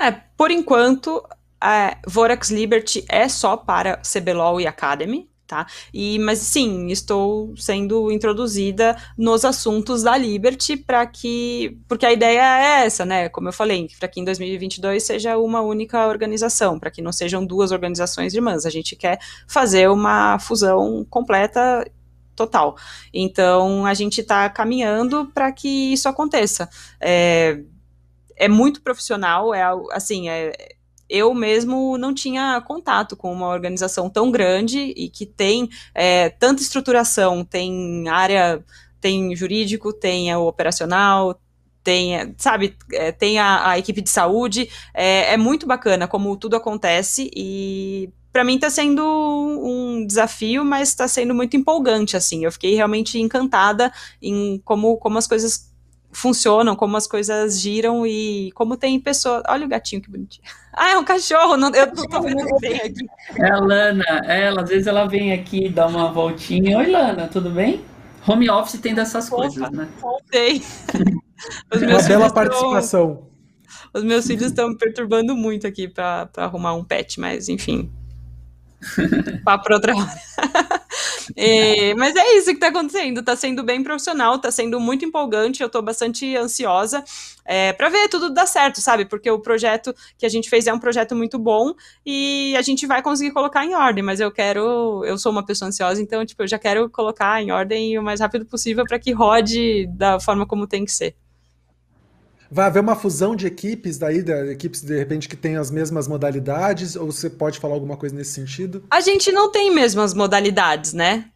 [0.00, 1.22] É, por enquanto,
[1.60, 5.66] a Vorax Liberty é só para CBLOL e Academy, tá?
[5.92, 12.40] E, mas sim, estou sendo introduzida nos assuntos da Liberty para que, porque a ideia
[12.40, 13.28] é essa, né?
[13.28, 17.46] Como eu falei, para que em 2022 seja uma única organização, para que não sejam
[17.46, 18.66] duas organizações irmãs.
[18.66, 21.88] A gente quer fazer uma fusão completa
[22.34, 22.76] total.
[23.12, 26.68] Então a gente está caminhando para que isso aconteça.
[27.00, 27.60] É,
[28.36, 29.62] é muito profissional, é
[29.92, 30.52] assim, é,
[31.14, 36.60] eu mesmo não tinha contato com uma organização tão grande e que tem é, tanta
[36.60, 38.64] estruturação, tem área,
[39.00, 41.38] tem jurídico, tem o operacional,
[41.84, 46.56] tem, sabe, é, tem a, a, equipe de saúde, é, é, muito bacana como tudo
[46.56, 52.50] acontece e para mim está sendo um desafio, mas está sendo muito empolgante, assim, eu
[52.50, 55.72] fiquei realmente encantada em como, como as coisas
[56.14, 59.42] funcionam, como as coisas giram e como tem pessoas.
[59.48, 60.46] Olha o gatinho que bonitinho.
[60.76, 63.06] Ah, é um cachorro, não, eu não tô vendo bem aqui.
[63.38, 66.78] É a Lana, ela, às vezes ela vem aqui dar uma voltinha.
[66.78, 67.84] Oi, Lana, tudo bem?
[68.26, 69.88] Home office tem dessas Opa, coisas, né?
[70.00, 70.60] Voltei.
[71.70, 73.28] uma bela participação.
[73.92, 77.92] Os meus filhos estão me perturbando muito aqui para arrumar um pet, mas enfim.
[79.44, 80.80] Papo para outra hora.
[81.36, 83.20] É, mas é isso que está acontecendo.
[83.20, 85.62] Está sendo bem profissional, está sendo muito empolgante.
[85.62, 87.02] Eu estou bastante ansiosa
[87.44, 89.04] é, para ver tudo dar certo, sabe?
[89.04, 92.86] Porque o projeto que a gente fez é um projeto muito bom e a gente
[92.86, 94.02] vai conseguir colocar em ordem.
[94.02, 97.50] Mas eu quero, eu sou uma pessoa ansiosa, então tipo, eu já quero colocar em
[97.50, 101.16] ordem o mais rápido possível para que rode da forma como tem que ser.
[102.50, 104.18] Vai haver uma fusão de equipes daí,
[104.50, 108.32] equipes de repente que têm as mesmas modalidades, ou você pode falar alguma coisa nesse
[108.32, 108.84] sentido?
[108.90, 111.30] A gente não tem mesmas modalidades, né?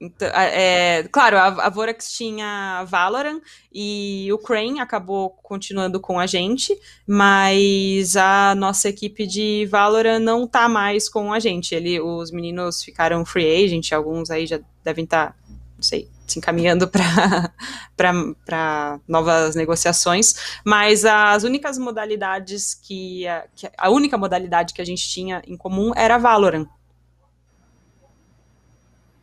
[0.00, 3.40] Então, é, claro, a, a Vorax tinha Valorant
[3.72, 10.46] e o Crane acabou continuando com a gente, mas a nossa equipe de Valorant não
[10.46, 11.74] tá mais com a gente.
[11.74, 15.36] Ele, os meninos ficaram free agent, alguns aí já devem estar, tá,
[15.76, 16.90] não sei, se encaminhando
[17.96, 20.34] para novas negociações,
[20.64, 25.56] mas as únicas modalidades que a, que a única modalidade que a gente tinha em
[25.56, 26.66] comum era Valorant.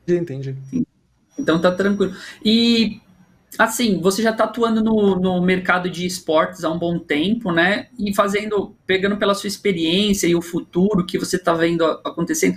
[0.07, 0.55] Entendi.
[1.37, 2.13] Então tá tranquilo.
[2.43, 3.01] E
[3.57, 7.87] assim, você já está atuando no, no mercado de esportes há um bom tempo, né?
[7.97, 12.55] E fazendo, pegando pela sua experiência e o futuro que você está vendo acontecendo,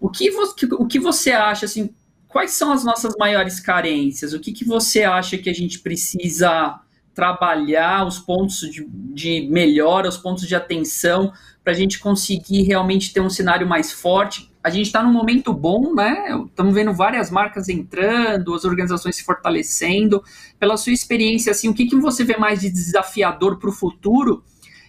[0.00, 1.94] o que, você, o que você acha, assim,
[2.34, 4.32] quais são as nossas maiores carências?
[4.32, 6.80] O que, que você acha que a gente precisa
[7.14, 13.12] trabalhar, os pontos de, de melhora, os pontos de atenção, para a gente conseguir realmente
[13.12, 14.52] ter um cenário mais forte?
[14.64, 16.36] A gente está num momento bom, né?
[16.46, 20.20] Estamos vendo várias marcas entrando, as organizações se fortalecendo.
[20.58, 24.42] Pela sua experiência, assim, o que, que você vê mais de desafiador para o futuro?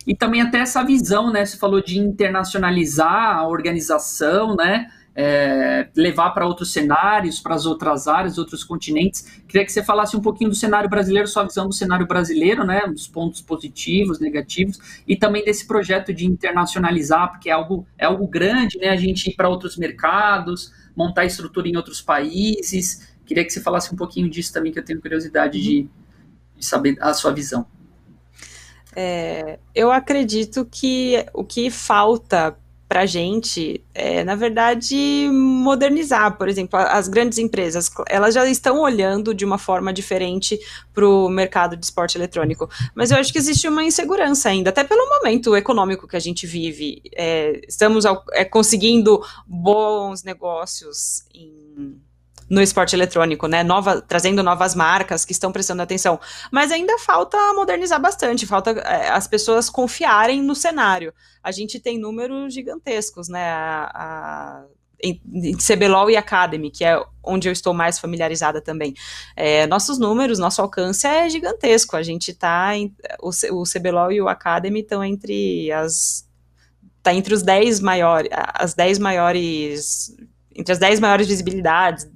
[0.07, 1.45] E também até essa visão, né?
[1.45, 4.87] Você falou de internacionalizar a organização, né?
[5.15, 9.41] É, levar para outros cenários, para as outras áreas, outros continentes.
[9.47, 12.81] Queria que você falasse um pouquinho do cenário brasileiro, sua visão do cenário brasileiro, né,
[12.87, 18.27] dos pontos positivos, negativos, e também desse projeto de internacionalizar, porque é algo, é algo
[18.27, 23.15] grande, né, a gente ir para outros mercados, montar estrutura em outros países.
[23.25, 25.87] Queria que você falasse um pouquinho disso também, que eu tenho curiosidade de,
[26.57, 27.65] de saber a sua visão.
[28.97, 36.37] É, eu acredito que o que falta para gente é, na verdade, modernizar.
[36.37, 40.59] Por exemplo, as grandes empresas, elas já estão olhando de uma forma diferente
[40.93, 42.69] para o mercado de esporte eletrônico.
[42.93, 46.45] Mas eu acho que existe uma insegurança ainda, até pelo momento econômico que a gente
[46.45, 47.01] vive.
[47.15, 51.99] É, estamos ao, é, conseguindo bons negócios em
[52.49, 53.63] no esporte eletrônico, né?
[53.63, 56.19] Nova, trazendo novas marcas que estão prestando atenção.
[56.51, 61.13] Mas ainda falta modernizar bastante, falta é, as pessoas confiarem no cenário.
[61.43, 63.49] A gente tem números gigantescos, né?
[63.49, 64.65] A, a,
[65.61, 68.93] CBLOL e Academy, que é onde eu estou mais familiarizada também.
[69.35, 71.95] É, nossos números, nosso alcance é gigantesco.
[71.95, 72.71] A gente está.
[73.21, 73.29] O,
[73.59, 76.27] o CBLOL e o Academy estão entre as.
[76.97, 80.15] Está entre os 10 maiores, as 10 maiores
[80.55, 82.09] entre as 10 maiores visibilidades,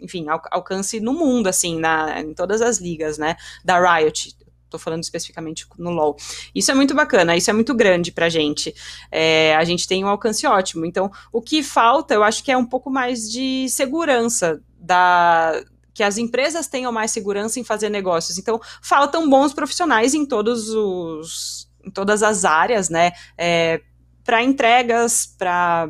[0.00, 4.36] enfim, al alcance no mundo, assim, na, em todas as ligas, né, da Riot,
[4.68, 6.16] tô falando especificamente no LoL.
[6.54, 8.74] Isso é muito bacana, isso é muito grande pra gente.
[9.10, 10.84] É, a gente tem um alcance ótimo.
[10.84, 15.62] Então, o que falta, eu acho que é um pouco mais de segurança da
[15.94, 18.36] que as empresas tenham mais segurança em fazer negócios.
[18.36, 23.12] Então, faltam bons profissionais em todos os em todas as áreas, né?
[23.38, 23.80] É,
[24.24, 25.88] para entregas, para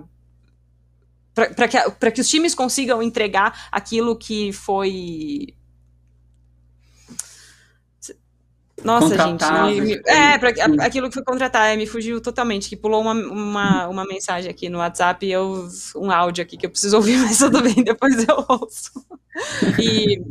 [1.37, 5.55] para que, que os times consigam entregar aquilo que foi
[8.83, 9.81] nossa, contratar, gente.
[9.83, 10.51] Me, é, pra,
[10.85, 14.69] aquilo que foi contratar, é, me fugiu totalmente, que pulou uma, uma, uma mensagem aqui
[14.69, 18.45] no WhatsApp, eu, um áudio aqui que eu preciso ouvir, mas tudo bem, depois eu
[18.49, 18.93] ouço.
[19.79, 20.23] E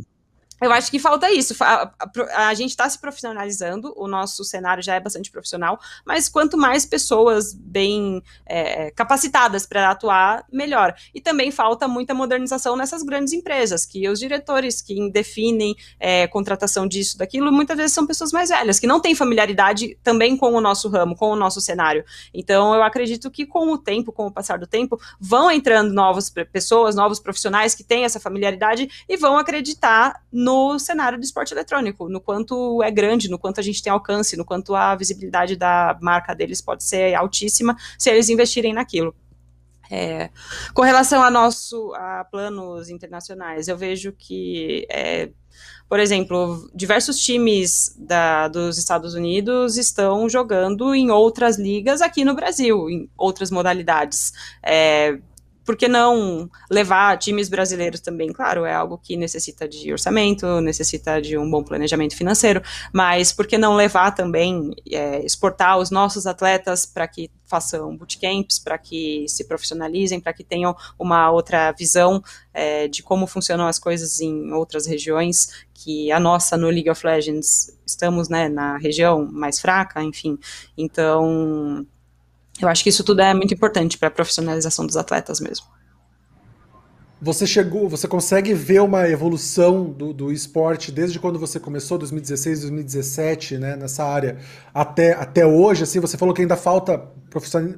[0.60, 1.54] eu acho que falta isso.
[1.62, 6.28] A, a, a gente está se profissionalizando, o nosso cenário já é bastante profissional, mas
[6.28, 10.94] quanto mais pessoas bem é, capacitadas para atuar, melhor.
[11.14, 16.86] E também falta muita modernização nessas grandes empresas, que os diretores que definem é, contratação
[16.86, 20.60] disso, daquilo, muitas vezes são pessoas mais velhas, que não têm familiaridade também com o
[20.60, 22.04] nosso ramo, com o nosso cenário.
[22.32, 26.32] Então, eu acredito que com o tempo, com o passar do tempo, vão entrando novas
[26.52, 32.08] pessoas, novos profissionais que têm essa familiaridade e vão acreditar no cenário do esporte eletrônico,
[32.08, 35.98] no quanto é grande, no quanto a gente tem alcance, no quanto a visibilidade da
[36.00, 39.12] marca deles pode ser altíssima se eles investirem naquilo.
[39.90, 40.30] É,
[40.72, 45.30] com relação a nosso a planos internacionais, eu vejo que, é,
[45.88, 52.36] por exemplo, diversos times da, dos Estados Unidos estão jogando em outras ligas aqui no
[52.36, 54.32] Brasil, em outras modalidades.
[54.62, 55.18] É,
[55.66, 58.32] por que não levar times brasileiros também?
[58.32, 63.48] Claro, é algo que necessita de orçamento, necessita de um bom planejamento financeiro, mas por
[63.48, 69.26] que não levar também, é, exportar os nossos atletas para que façam bootcamps, para que
[69.28, 72.22] se profissionalizem, para que tenham uma outra visão
[72.54, 77.04] é, de como funcionam as coisas em outras regiões, que a nossa no League of
[77.04, 80.38] Legends estamos né, na região mais fraca, enfim.
[80.76, 81.86] Então,
[82.60, 85.66] eu acho que isso tudo é muito importante para a profissionalização dos atletas mesmo.
[87.20, 92.60] Você chegou, você consegue ver uma evolução do, do esporte desde quando você começou, 2016,
[92.60, 94.36] 2017, né, nessa área,
[94.72, 96.98] até, até hoje, assim, você falou que ainda falta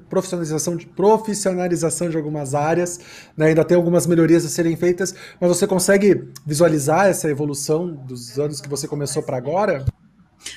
[0.08, 2.98] profissionalização de, profissionalização de algumas áreas,
[3.36, 8.40] né, ainda tem algumas melhorias a serem feitas, mas você consegue visualizar essa evolução dos
[8.40, 9.84] anos que você começou para agora?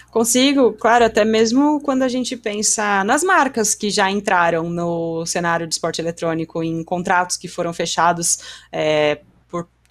[0.09, 5.67] Consigo, claro, até mesmo quando a gente pensa nas marcas que já entraram no cenário
[5.67, 8.39] de esporte eletrônico, em contratos que foram fechados
[8.71, 9.19] é,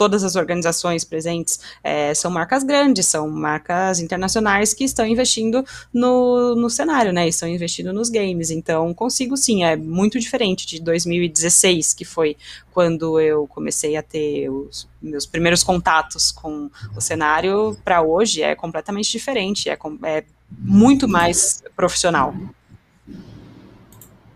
[0.00, 6.54] todas as organizações presentes é, são marcas grandes, são marcas internacionais que estão investindo no,
[6.56, 7.28] no cenário, né?
[7.28, 8.50] Estão investindo nos games.
[8.50, 12.34] Então, consigo sim, é muito diferente de 2016, que foi
[12.72, 18.54] quando eu comecei a ter os meus primeiros contatos com o cenário, para hoje é
[18.54, 22.34] completamente diferente, é, é muito mais profissional.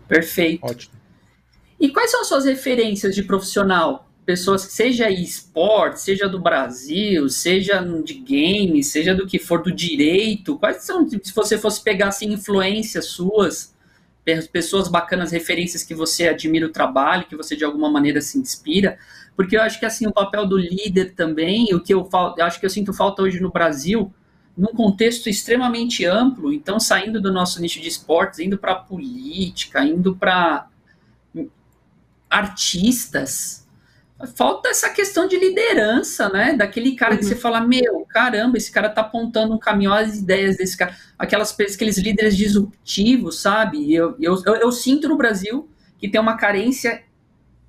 [0.07, 0.63] Perfeito.
[0.63, 0.93] Ótimo.
[1.79, 4.05] E quais são as suas referências de profissional?
[4.25, 10.57] Pessoas, seja esporte, seja do Brasil, seja de games, seja do que for do direito,
[10.57, 13.73] quais são, se você fosse pegar assim, influências suas,
[14.51, 18.97] pessoas bacanas, referências que você admira o trabalho, que você de alguma maneira se inspira,
[19.35, 22.59] porque eu acho que assim o papel do líder também, o que eu, eu acho
[22.59, 24.11] que eu sinto falta hoje no Brasil,
[24.57, 30.15] num contexto extremamente amplo, então saindo do nosso nicho de esportes, indo para política, indo
[30.15, 30.67] para
[32.29, 33.64] artistas,
[34.35, 36.53] falta essa questão de liderança, né?
[36.53, 37.19] Daquele cara uhum.
[37.19, 40.95] que você fala, meu, caramba, esse cara tá apontando um caminho, as ideias desse cara,
[41.19, 43.93] aquelas aqueles líderes disruptivos, sabe?
[43.93, 47.03] Eu, eu, eu, eu, sinto no Brasil que tem uma carência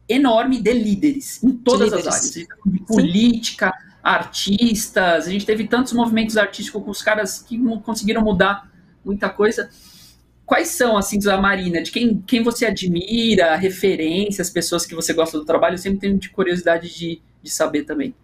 [0.09, 2.07] enorme de líderes em todas líderes.
[2.07, 3.99] as áreas, de política, Sim.
[4.03, 8.71] artistas, a gente teve tantos movimentos artísticos com os caras que conseguiram mudar
[9.05, 9.69] muita coisa
[10.47, 11.83] quais são, assim, da Marina?
[11.83, 15.75] De quem, quem você admira, referências, pessoas que você gosta do trabalho?
[15.75, 18.15] Eu sempre tenho de curiosidade de, de saber também.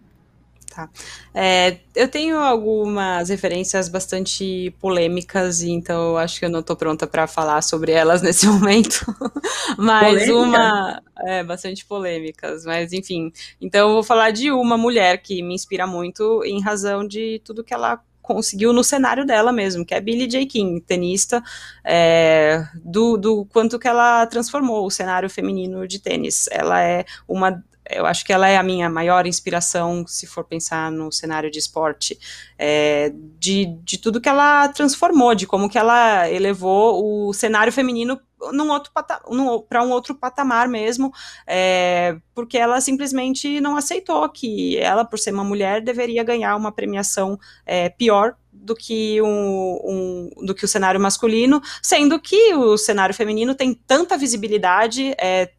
[0.73, 0.89] Tá.
[1.35, 7.05] É, eu tenho algumas referências bastante polêmicas, então eu acho que eu não estou pronta
[7.05, 9.05] para falar sobre elas nesse momento.
[9.77, 10.35] mas Polêmica?
[10.35, 11.03] uma.
[11.19, 13.31] É, bastante polêmicas, mas enfim.
[13.61, 17.63] Então eu vou falar de uma mulher que me inspira muito em razão de tudo
[17.63, 20.47] que ela conseguiu no cenário dela mesmo, que é Billie J.
[20.47, 21.43] King, tenista,
[21.83, 26.47] é, do, do quanto que ela transformou o cenário feminino de tênis.
[26.49, 30.91] Ela é uma eu acho que ela é a minha maior inspiração, se for pensar
[30.91, 32.17] no cenário de esporte,
[32.57, 38.19] é, de, de tudo que ela transformou, de como que ela elevou o cenário feminino
[39.69, 41.11] para um outro patamar mesmo,
[41.47, 46.71] é, porque ela simplesmente não aceitou que ela, por ser uma mulher, deveria ganhar uma
[46.71, 52.77] premiação é, pior do que um, um, do que o cenário masculino, sendo que o
[52.77, 55.51] cenário feminino tem tanta visibilidade, é,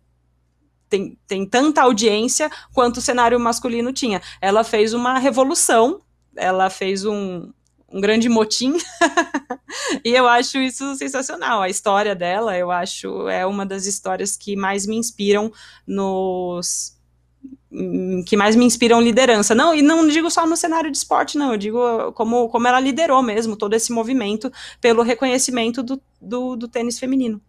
[0.88, 4.20] tem, tem tanta audiência quanto o cenário masculino tinha.
[4.40, 6.00] Ela fez uma revolução,
[6.36, 7.50] ela fez um,
[7.88, 8.76] um grande motim.
[10.04, 11.62] e eu acho isso sensacional.
[11.62, 15.52] A história dela, eu acho, é uma das histórias que mais me inspiram
[15.86, 16.94] nos
[18.26, 19.54] que mais me inspiram liderança.
[19.54, 22.78] Não, e não digo só no cenário de esporte, não, eu digo como, como ela
[22.78, 27.42] liderou mesmo todo esse movimento pelo reconhecimento do, do, do tênis feminino.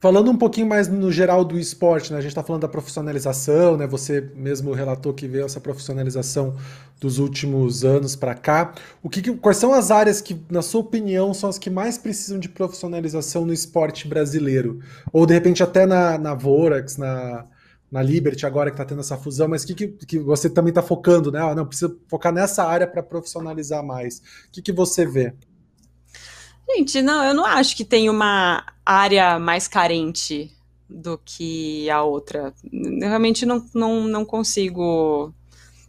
[0.00, 2.18] Falando um pouquinho mais no geral do esporte, né?
[2.18, 3.84] A gente está falando da profissionalização, né?
[3.88, 6.54] Você mesmo relatou que veio essa profissionalização
[7.00, 8.74] dos últimos anos para cá.
[9.02, 12.38] O que, quais são as áreas que, na sua opinião, são as que mais precisam
[12.38, 14.78] de profissionalização no esporte brasileiro?
[15.12, 17.44] Ou de repente até na, na Vorax, na,
[17.90, 20.70] na Liberty agora que está tendo essa fusão, mas o que, que, que, você também
[20.70, 21.40] está focando, né?
[21.40, 24.18] Ah, não, precisa focar nessa área para profissionalizar mais.
[24.18, 25.34] O que, que você vê?
[26.70, 30.52] Gente, não, eu não acho que tem uma área mais carente
[30.88, 32.52] do que a outra.
[32.72, 35.32] Eu realmente não, não, não consigo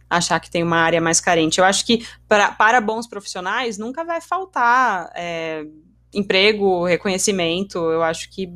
[0.08, 1.60] achar que tem uma área mais carente.
[1.60, 5.64] Eu acho que pra, para bons profissionais nunca vai faltar é,
[6.12, 7.78] emprego, reconhecimento.
[7.78, 8.52] Eu acho que,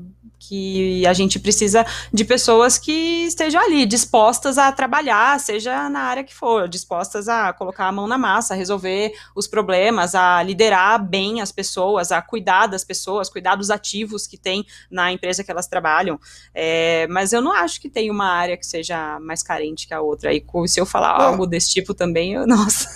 [0.49, 6.25] que a gente precisa de pessoas que estejam ali, dispostas a trabalhar, seja na área
[6.25, 11.03] que for, dispostas a colocar a mão na massa, a resolver os problemas, a liderar
[11.03, 15.51] bem as pessoas, a cuidar das pessoas, cuidar dos ativos que tem na empresa que
[15.51, 16.19] elas trabalham.
[16.55, 20.01] É, mas eu não acho que tem uma área que seja mais carente que a
[20.01, 20.33] outra.
[20.33, 21.27] E se eu falar não.
[21.27, 22.89] algo desse tipo também, eu, nossa,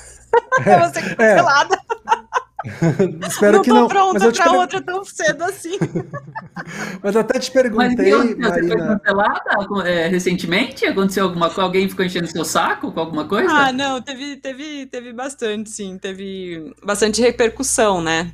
[0.65, 1.75] é, eu vou ser cancelada.
[1.75, 2.39] É.
[3.29, 3.87] Espero não que não.
[3.87, 5.79] pronta mas eu te pra outra tão cedo assim.
[7.03, 8.69] mas eu até te perguntei, mas, Marina...
[8.69, 10.87] Você foi cancelada é, recentemente?
[10.87, 11.63] Aconteceu alguma coisa?
[11.63, 13.49] Alguém ficou enchendo seu saco com alguma coisa?
[13.51, 15.99] Ah, não, teve, teve, teve bastante, sim.
[15.99, 18.33] Teve bastante repercussão, né?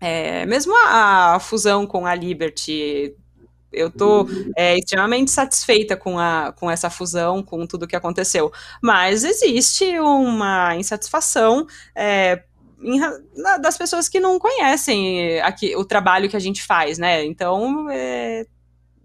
[0.00, 3.14] É, mesmo a, a fusão com a Liberty
[3.72, 8.52] eu estou é, extremamente satisfeita com, a, com essa fusão, com tudo que aconteceu.
[8.82, 12.42] Mas existe uma insatisfação é,
[12.82, 17.24] na, das pessoas que não conhecem aqui, o trabalho que a gente faz, né?
[17.24, 18.46] Então, é,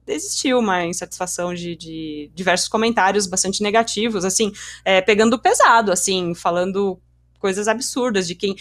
[0.08, 4.52] existiu uma insatisfação de, de, diversos comentários bastante negativos, assim,
[4.84, 7.00] é, pegando pesado, assim, falando
[7.40, 8.56] coisas absurdas de quem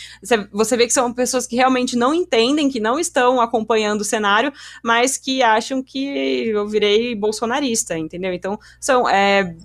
[0.53, 4.53] você vê que são pessoas que realmente não entendem, que não estão acompanhando o cenário,
[4.85, 8.35] mas que acham que eu virei bolsonarista, entendeu?
[8.35, 9.57] Então são é,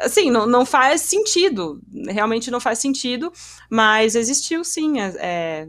[0.00, 3.32] assim, não, não faz sentido, realmente não faz sentido,
[3.70, 5.68] mas existiu sim é, é,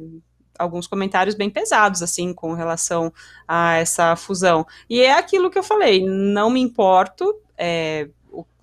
[0.57, 3.11] alguns comentários bem pesados, assim, com relação
[3.47, 4.65] a essa fusão.
[4.89, 8.09] E é aquilo que eu falei, não me importo, é,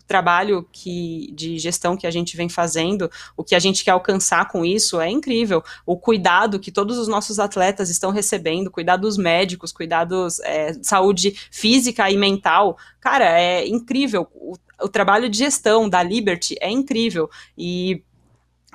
[0.08, 4.48] trabalho que, de gestão que a gente vem fazendo, o que a gente quer alcançar
[4.48, 5.62] com isso é incrível.
[5.84, 12.10] O cuidado que todos os nossos atletas estão recebendo, cuidados médicos, cuidados é, saúde física
[12.10, 14.26] e mental, cara, é incrível.
[14.34, 17.28] O, o trabalho de gestão da Liberty é incrível.
[17.56, 18.02] E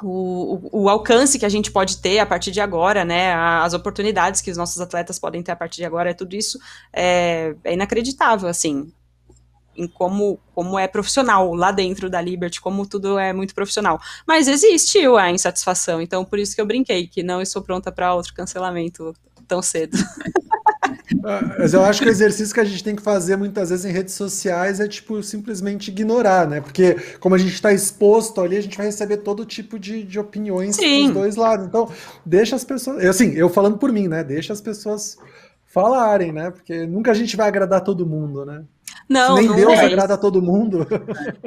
[0.02, 3.74] o, o, o, alcance que a gente pode ter a partir de agora, né, as
[3.74, 6.60] oportunidades que os nossos atletas podem ter a partir de agora, é tudo isso
[6.92, 8.92] é, é inacreditável, assim
[9.76, 13.99] em como, como é profissional lá dentro da Liberty, como tudo é muito profissional.
[14.28, 18.13] Mas existiu a insatisfação, então por isso que eu brinquei, que não estou pronta para
[18.13, 19.13] outro cancelamento
[19.47, 19.97] tão cedo.
[21.26, 23.86] Ah, mas eu acho que o exercício que a gente tem que fazer muitas vezes
[23.86, 26.59] em redes sociais é tipo simplesmente ignorar, né?
[26.59, 30.19] Porque como a gente está exposto ali, a gente vai receber todo tipo de, de
[30.19, 31.05] opiniões Sim.
[31.05, 31.65] dos dois lados.
[31.65, 31.89] Então,
[32.26, 33.05] deixa as pessoas.
[33.05, 34.24] Assim, eu falando por mim, né?
[34.24, 35.17] Deixa as pessoas
[35.65, 36.51] falarem, né?
[36.51, 38.63] Porque nunca a gente vai agradar todo mundo, né?
[39.10, 40.88] Não, Nem não Deus é agrada a todo mundo.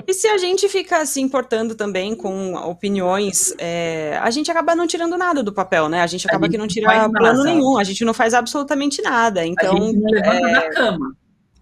[0.07, 4.87] E se a gente fica se importando também com opiniões, é, a gente acaba não
[4.87, 6.03] tirando nada do papel, né?
[6.03, 9.03] A gente acaba a gente que não tira plano nenhum, a gente não faz absolutamente
[9.03, 9.45] nada.
[9.45, 10.53] Então, a gente não levanta é...
[10.53, 11.17] da cama.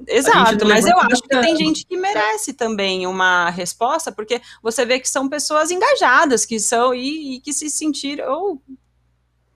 [0.07, 4.99] Exato, mas eu acho que tem gente que merece também uma resposta, porque você vê
[4.99, 8.63] que são pessoas engajadas, que são e, e que se sentiram, ou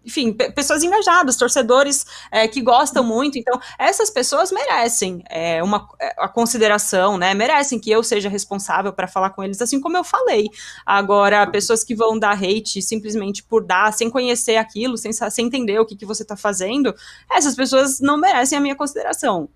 [0.08, 3.38] enfim, pessoas engajadas, torcedores é, que gostam muito.
[3.38, 7.34] Então, essas pessoas merecem é, uma é, a consideração, né?
[7.34, 10.48] Merecem que eu seja responsável para falar com eles, assim como eu falei.
[10.86, 15.78] Agora, pessoas que vão dar hate simplesmente por dar, sem conhecer aquilo, sem, sem entender
[15.78, 16.94] o que, que você está fazendo,
[17.30, 19.50] essas pessoas não merecem a minha consideração.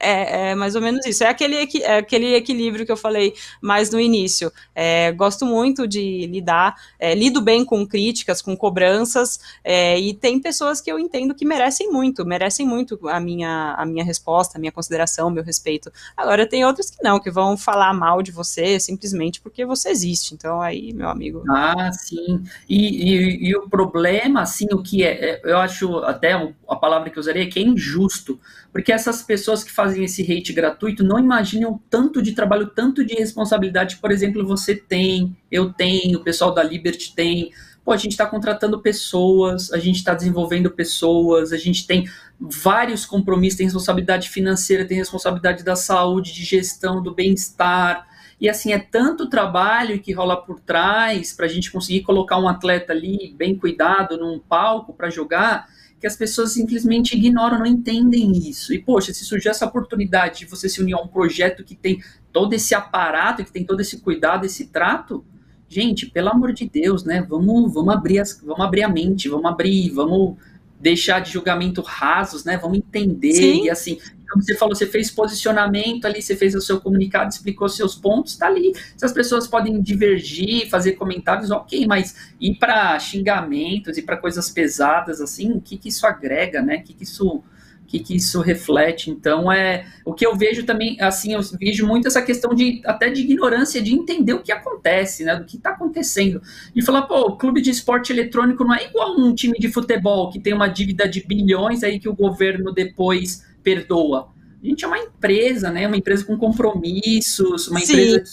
[0.00, 1.22] É, é, mais ou menos isso.
[1.22, 4.50] É aquele, é aquele equilíbrio que eu falei mais no início.
[4.74, 10.40] É, gosto muito de lidar, é, lido bem com críticas, com cobranças, é, e tem
[10.40, 14.60] pessoas que eu entendo que merecem muito, merecem muito a minha, a minha resposta, a
[14.60, 15.92] minha consideração, meu respeito.
[16.16, 20.32] Agora, tem outros que não, que vão falar mal de você simplesmente porque você existe.
[20.34, 21.44] Então, aí, meu amigo.
[21.50, 22.42] Ah, sim.
[22.66, 26.32] E, e, e o problema, assim, o que é, eu acho até
[26.66, 28.40] a palavra que eu usaria é que é injusto
[28.72, 33.14] porque essas pessoas que fazem esse hate gratuito não imaginam tanto de trabalho, tanto de
[33.14, 37.52] responsabilidade por exemplo, você tem, eu tenho, o pessoal da Liberty tem.
[37.84, 42.08] Pô, a gente está contratando pessoas, a gente está desenvolvendo pessoas, a gente tem
[42.38, 48.06] vários compromissos, tem responsabilidade financeira, tem responsabilidade da saúde, de gestão, do bem-estar.
[48.40, 52.48] E assim, é tanto trabalho que rola por trás para a gente conseguir colocar um
[52.48, 55.66] atleta ali bem cuidado num palco para jogar
[56.00, 58.72] que as pessoas simplesmente ignoram, não entendem isso.
[58.72, 62.02] E, poxa, se surgir essa oportunidade de você se unir a um projeto que tem
[62.32, 65.22] todo esse aparato, que tem todo esse cuidado, esse trato,
[65.68, 67.20] gente, pelo amor de Deus, né?
[67.28, 70.36] Vamos, vamos abrir as, vamos abrir a mente, vamos abrir, vamos
[70.80, 72.56] deixar de julgamento rasos, né?
[72.56, 73.64] Vamos entender Sim.
[73.64, 73.98] e assim,
[74.30, 78.36] como você falou, você fez posicionamento ali, você fez o seu comunicado, explicou seus pontos,
[78.36, 78.72] tá ali.
[78.96, 84.48] Se as pessoas podem divergir, fazer comentários, ok, mas ir para xingamentos e para coisas
[84.50, 86.76] pesadas assim, o que que isso agrega, né?
[86.76, 87.42] O que que isso
[87.90, 89.10] que, que isso reflete.
[89.10, 93.10] Então, é o que eu vejo também, assim, eu vejo muito essa questão de até
[93.10, 95.34] de ignorância, de entender o que acontece, né?
[95.34, 96.40] Do que está acontecendo.
[96.74, 100.30] E falar, pô, o clube de esporte eletrônico não é igual um time de futebol
[100.30, 104.28] que tem uma dívida de bilhões aí que o governo depois perdoa.
[104.62, 105.86] A gente é uma empresa, né?
[105.86, 107.92] Uma empresa com compromissos, uma Sim.
[107.92, 108.24] empresa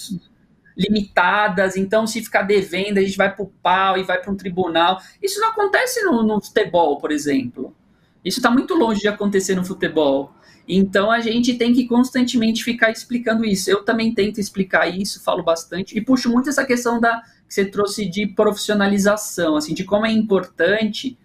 [0.77, 4.35] limitadas, então se ficar devendo, a gente vai para o pau e vai para um
[4.35, 5.01] tribunal.
[5.21, 7.75] Isso não acontece no, no futebol, por exemplo.
[8.23, 10.33] Isso está muito longe de acontecer no futebol.
[10.67, 13.71] Então a gente tem que constantemente ficar explicando isso.
[13.71, 17.65] Eu também tento explicar isso, falo bastante e puxo muito essa questão da que você
[17.65, 21.17] trouxe de profissionalização, assim, de como é importante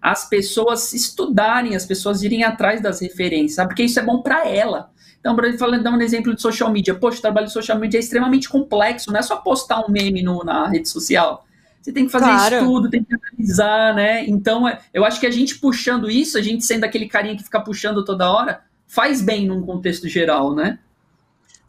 [0.00, 3.70] as pessoas estudarem, as pessoas irem atrás das referências, sabe?
[3.70, 4.90] Porque isso é bom para ela.
[5.20, 6.94] Então, para falando, dar um exemplo de social media.
[6.94, 10.22] Poxa, o trabalho de social media é extremamente complexo, não é só postar um meme
[10.22, 11.44] no, na rede social.
[11.80, 12.56] Você tem que fazer claro.
[12.56, 14.24] estudo, tem que analisar, né?
[14.26, 17.42] Então, é, eu acho que a gente puxando isso, a gente sendo aquele carinha que
[17.42, 20.78] fica puxando toda hora, faz bem num contexto geral, né?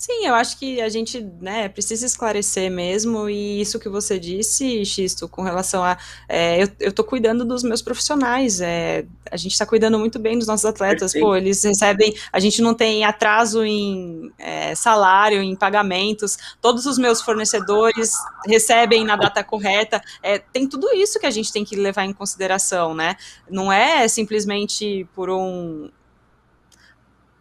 [0.01, 4.83] Sim, eu acho que a gente né, precisa esclarecer mesmo, e isso que você disse,
[4.83, 5.95] Xisto, com relação a.
[6.27, 10.47] É, eu, estou cuidando dos meus profissionais, é, a gente está cuidando muito bem dos
[10.47, 11.23] nossos atletas, Perfeito.
[11.23, 12.15] pô, eles recebem.
[12.33, 18.15] A gente não tem atraso em é, salário, em pagamentos, todos os meus fornecedores
[18.47, 22.13] recebem na data correta, é, tem tudo isso que a gente tem que levar em
[22.13, 23.15] consideração, né?
[23.47, 25.91] Não é simplesmente por um.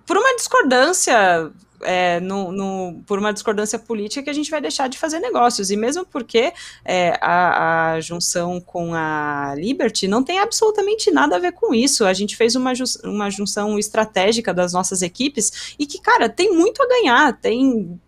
[0.05, 1.51] Por uma discordância
[1.83, 5.71] é, no, no, por uma discordância política que a gente vai deixar de fazer negócios.
[5.71, 6.53] E mesmo porque
[6.85, 12.05] é, a, a, junção com a Liberty não tem absolutamente nada a ver com isso.
[12.05, 12.73] A gente fez uma,
[13.05, 17.99] uma junção estratégica das nossas equipes e que, cara, tem muito a ganhar, tem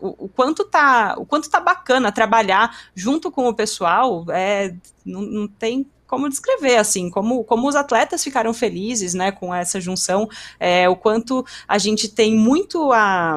[0.00, 4.74] o, o, quanto tá o quanto tá bacana trabalhar junto com o pessoal é
[5.04, 9.80] não, não tem como descrever, assim, como, como os atletas ficaram felizes, né, com essa
[9.80, 10.28] junção,
[10.58, 13.36] é, o quanto a gente tem muito a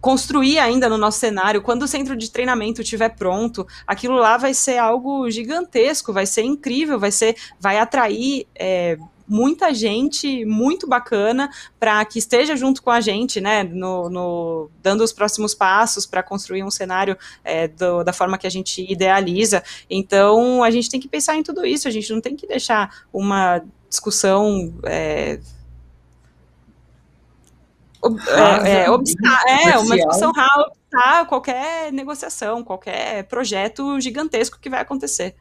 [0.00, 4.52] construir ainda no nosso cenário, quando o centro de treinamento estiver pronto, aquilo lá vai
[4.52, 11.50] ser algo gigantesco, vai ser incrível, vai ser, vai atrair é, muita gente muito bacana
[11.78, 16.22] para que esteja junto com a gente, né, no, no dando os próximos passos para
[16.22, 19.62] construir um cenário é, do, da forma que a gente idealiza.
[19.88, 23.04] Então, a gente tem que pensar em tudo isso, a gente não tem que deixar
[23.12, 25.38] uma discussão é,
[28.64, 35.34] é, é, é, uma discussão obstar qualquer negociação, qualquer projeto gigantesco que vai acontecer.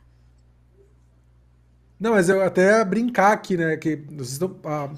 [2.04, 3.78] Não, mas eu até brincar aqui, né?
[3.78, 4.04] Que
[4.66, 4.90] ah,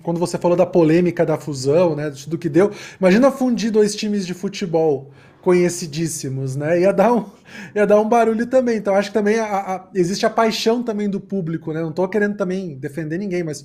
[0.00, 2.08] quando você falou da polêmica da fusão, né?
[2.28, 2.70] Do que deu.
[3.00, 5.10] Imagina fundir dois times de futebol
[5.40, 6.82] conhecidíssimos, né?
[6.82, 7.24] Ia dar um,
[7.74, 8.76] ia dar um barulho também.
[8.76, 11.82] Então acho que também a, a, existe a paixão também do público, né?
[11.82, 13.64] Não tô querendo também defender ninguém, mas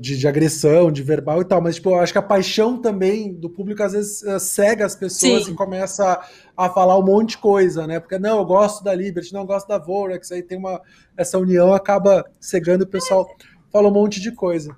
[0.00, 1.60] de, de, agressão, de verbal e tal.
[1.60, 4.96] Mas tipo, eu acho que a paixão também do público às vezes uh, cega as
[4.96, 5.52] pessoas Sim.
[5.52, 6.22] e começa
[6.56, 8.00] a, a, falar um monte de coisa, né?
[8.00, 10.80] Porque não, eu gosto da Liberty, não eu gosto da Vorax, aí tem uma
[11.16, 13.28] essa união acaba cegando o pessoal.
[13.70, 14.74] Fala um monte de coisa.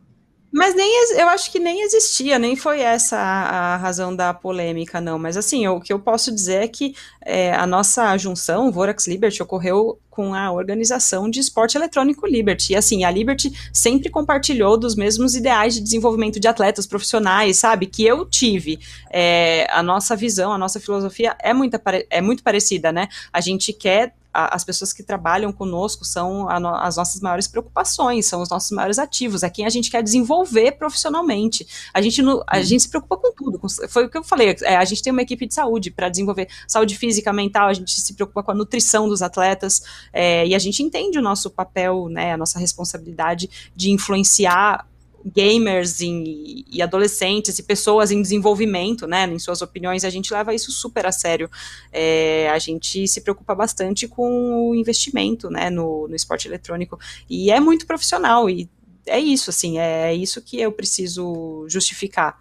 [0.53, 5.01] Mas nem eu acho que nem existia, nem foi essa a, a razão da polêmica,
[5.01, 5.19] não.
[5.19, 6.95] Mas assim, o que eu posso dizer é que
[7.25, 12.73] é, a nossa junção, Vorax Liberty, ocorreu com a organização de esporte eletrônico Liberty.
[12.73, 17.87] E assim, a Liberty sempre compartilhou dos mesmos ideais de desenvolvimento de atletas profissionais, sabe?
[17.87, 18.81] Que eu tive.
[19.09, 21.81] É, a nossa visão, a nossa filosofia é muito,
[22.11, 23.09] é muito parecida, né?
[23.33, 28.27] A gente quer a, as pessoas que trabalham conosco são no, as nossas maiores preocupações,
[28.27, 31.67] são os nossos maiores ativos, é quem a gente quer desenvolver profissionalmente.
[31.93, 32.63] A gente, no, a uhum.
[32.63, 35.13] gente se preocupa com tudo, com, foi o que eu falei, é, a gente tem
[35.13, 38.55] uma equipe de saúde para desenvolver saúde física, mental, a gente se preocupa com a
[38.55, 43.51] nutrição dos atletas, é, e a gente entende o nosso papel, né, a nossa responsabilidade
[43.75, 44.87] de influenciar
[45.25, 50.55] gamers em, e adolescentes e pessoas em desenvolvimento, né, em suas opiniões, a gente leva
[50.55, 51.51] isso super a sério.
[51.93, 56.99] É, a gente se preocupa bastante com o investimento, né, no, no esporte eletrônico
[57.29, 58.69] e é muito profissional e
[59.07, 62.39] é isso, assim, é isso que eu preciso justificar.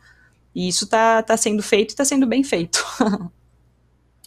[0.54, 2.84] E isso tá, tá sendo feito e tá sendo bem feito.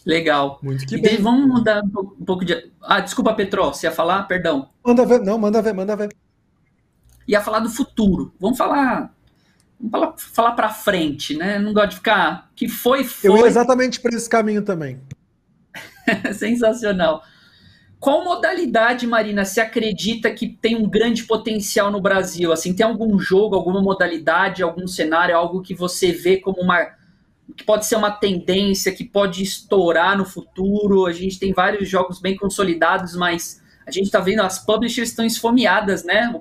[0.04, 0.58] Legal.
[0.62, 1.18] Muito que bem.
[1.18, 2.72] Vamos mudar um pouco de.
[2.80, 4.24] Ah, desculpa, Petro, você ia falar?
[4.24, 4.68] Perdão.
[4.84, 6.08] Manda ver, não, manda ver, manda ver
[7.32, 8.34] ia falar do futuro.
[8.38, 9.12] Vamos falar
[9.82, 11.58] vamos falar, para frente, né?
[11.58, 13.30] Não gosto de ficar que foi foi.
[13.30, 15.00] Eu ia exatamente para esse caminho também.
[16.34, 17.22] Sensacional.
[17.98, 22.52] Qual modalidade, Marina, se acredita que tem um grande potencial no Brasil?
[22.52, 27.00] Assim, tem algum jogo, alguma modalidade, algum cenário, algo que você vê como uma
[27.56, 31.06] que pode ser uma tendência, que pode estourar no futuro?
[31.06, 35.24] A gente tem vários jogos bem consolidados, mas a gente está vendo as publishers estão
[35.24, 36.32] esfomeadas, né?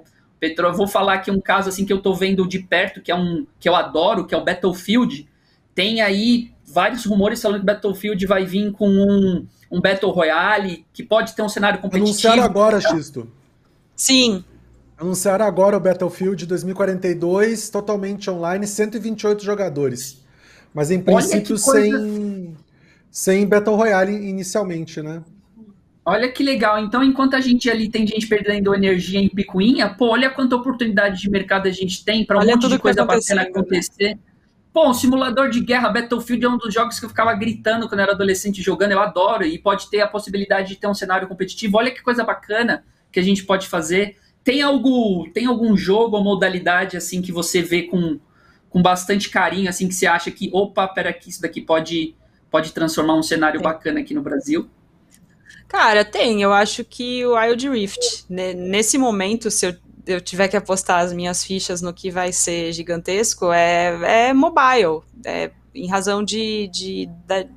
[0.42, 3.12] Petro, eu vou falar aqui um caso assim que eu tô vendo de perto, que
[3.12, 5.30] é um que eu adoro, que é o Battlefield.
[5.76, 11.04] Tem aí vários rumores falando que Battlefield vai vir com um, um Battle Royale, que
[11.04, 12.08] pode ter um cenário competitivo.
[12.08, 13.32] Anunciaram agora, Xisto.
[13.96, 14.44] Sim.
[14.98, 20.24] Anunciaram agora o Battlefield 2042, totalmente online, 128 jogadores.
[20.74, 22.58] Mas em princípio sem,
[23.12, 25.22] sem Battle Royale inicialmente, né?
[26.04, 26.80] Olha que legal.
[26.80, 31.22] Então, enquanto a gente ali tem gente perdendo energia em picuinha, pô, olha quanta oportunidade
[31.22, 34.18] de mercado a gente tem para um olha monte de coisa bacana acontecer.
[34.74, 38.00] Pô, um simulador de guerra, Battlefield é um dos jogos que eu ficava gritando quando
[38.00, 41.78] era adolescente jogando, eu adoro, e pode ter a possibilidade de ter um cenário competitivo.
[41.78, 44.18] Olha que coisa bacana que a gente pode fazer.
[44.44, 48.18] Tem algo, tem algum jogo ou modalidade assim que você vê com,
[48.70, 52.16] com bastante carinho, assim, que você acha que, opa, pera que isso daqui pode,
[52.50, 54.68] pode transformar um cenário bacana aqui no Brasil?
[55.72, 56.42] Cara, tem.
[56.42, 61.14] Eu acho que o Wild Rift, nesse momento, se eu eu tiver que apostar as
[61.14, 65.02] minhas fichas no que vai ser gigantesco, é, é mobile.
[65.24, 67.50] É, em razão de, de, de,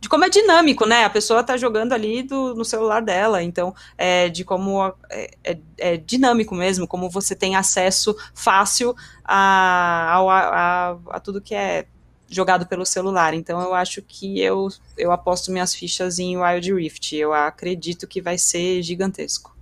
[0.00, 1.04] de como é dinâmico, né?
[1.04, 5.58] A pessoa tá jogando ali do, no celular dela, então é de como é, é,
[5.76, 8.94] é dinâmico mesmo, como você tem acesso fácil
[9.24, 11.86] a, a, a, a, tudo que é
[12.30, 13.34] jogado pelo celular.
[13.34, 17.16] Então eu acho que eu, eu aposto minhas fichas em Wild Rift.
[17.16, 19.54] Eu acredito que vai ser gigantesco.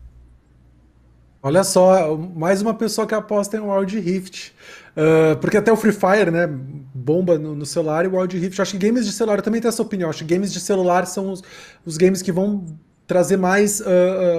[1.42, 4.52] Olha só, mais uma pessoa que aposta em Wild Rift.
[4.96, 6.48] Uh, porque até o Free Fire, né,
[6.92, 8.60] bomba no, no, celular e o Wild Rift.
[8.60, 10.10] Acho que games de celular, eu também tenho essa opinião.
[10.10, 11.42] Acho que games de celular são os,
[11.86, 12.66] os games que vão
[13.06, 13.84] trazer mais uh,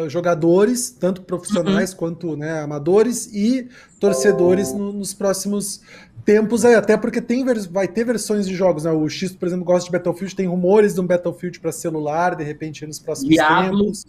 [0.05, 1.97] uh, jogadores, tanto profissionais uhum.
[1.97, 3.67] quanto né, amadores e
[3.99, 5.81] torcedores no, nos próximos
[6.29, 8.91] tempos aí, até porque tem vai ter versões de jogos, né?
[8.91, 12.43] O X, por exemplo, gosta de Battlefield, tem rumores de um Battlefield para celular, de
[12.43, 13.79] repente nos próximos Diablo.
[13.85, 14.05] tempos.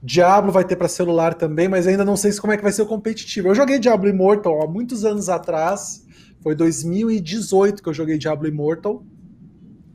[0.00, 2.82] Diablo vai ter para celular também, mas ainda não sei como é que vai ser
[2.82, 3.48] o competitivo.
[3.48, 6.06] Eu joguei Diablo Immortal há muitos anos atrás,
[6.44, 9.02] foi 2018 que eu joguei Diablo Immortal.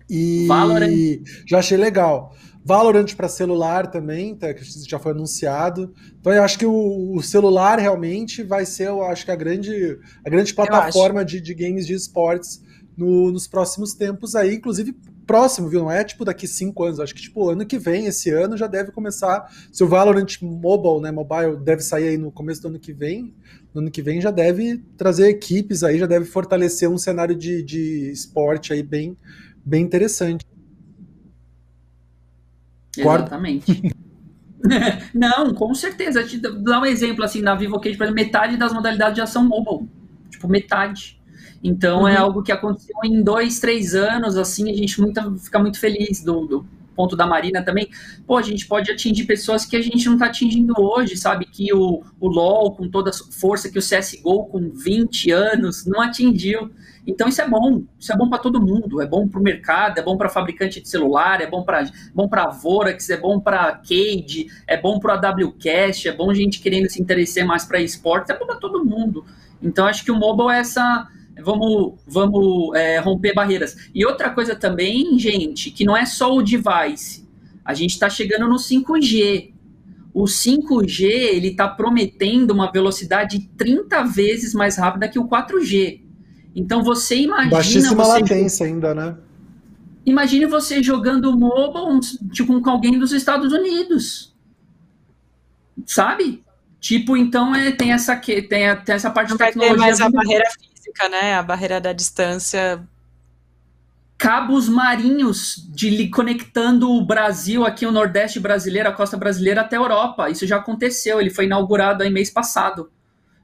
[0.09, 0.91] E Valorant.
[1.47, 2.36] já achei legal.
[2.64, 5.93] Valorant para celular também, tá, que já foi anunciado.
[6.20, 9.97] Então eu acho que o, o, celular realmente vai ser, eu acho que a grande,
[10.26, 12.62] a grande plataforma de, de games de esportes
[12.95, 14.95] no, nos próximos tempos aí, inclusive
[15.26, 15.80] próximo, viu?
[15.80, 16.99] Não é tipo daqui cinco anos.
[16.99, 19.49] Acho que tipo ano que vem, esse ano já deve começar.
[19.72, 23.34] Se o Valorant Mobile, né, mobile deve sair aí no começo do ano que vem,
[23.74, 27.64] no ano que vem já deve trazer equipes aí, já deve fortalecer um cenário de,
[27.64, 29.18] de esporte aí bem,
[29.66, 30.45] bem interessante.
[32.98, 33.82] Exatamente.
[35.14, 36.24] Não, com certeza.
[36.24, 39.89] Te dá um exemplo assim, na Vivo Cage, metade das modalidades já são mobile.
[40.30, 41.20] Tipo, metade.
[41.64, 42.18] Então é uhum.
[42.18, 46.24] é algo que aconteceu em dois, três anos, assim, a gente muita, fica muito feliz
[46.24, 46.66] do, do,
[46.96, 47.89] ponto da Marina também.
[48.26, 51.46] Pô, a gente pode atingir pessoas que a gente não está atingindo hoje, sabe?
[51.46, 56.02] Que o, o LoL, com toda a força que o CSGO com 20 anos, não
[56.02, 56.72] atingiu.
[57.06, 59.98] Então isso é bom, isso é bom para todo mundo, é bom para o mercado,
[59.98, 63.72] é bom para fabricante de celular, é bom para bom para Vorax, é bom para
[63.74, 68.30] Cade, é bom para a WCast, é bom gente querendo se interessar mais para esportes,
[68.30, 69.26] é bom para todo mundo.
[69.62, 71.08] Então acho que o mobile é essa
[71.44, 73.76] vamos, vamos é, romper barreiras.
[73.94, 77.28] E outra coisa também, gente, que não é só o device.
[77.64, 79.52] A gente está chegando no 5G.
[80.14, 86.02] O 5G ele está prometendo uma velocidade 30 vezes mais rápida que o 4G.
[86.56, 87.52] Então você imagina.
[87.52, 88.20] Baixíssima você...
[88.20, 89.16] latência ainda, né?
[90.06, 92.00] Imagine você jogando mobile
[92.32, 94.36] tipo, com alguém dos Estados Unidos.
[95.86, 96.44] Sabe?
[96.80, 99.78] Tipo, então é, tem essa que tem, tem essa parte Não de tecnologia.
[99.78, 100.70] Vai ter mais a barreira física,
[101.09, 101.36] né?
[101.36, 102.82] A barreira da distância.
[104.17, 109.79] Cabos marinhos de conectando o Brasil, aqui o Nordeste brasileiro, a costa brasileira até a
[109.79, 110.29] Europa.
[110.29, 112.91] Isso já aconteceu, ele foi inaugurado aí mês passado.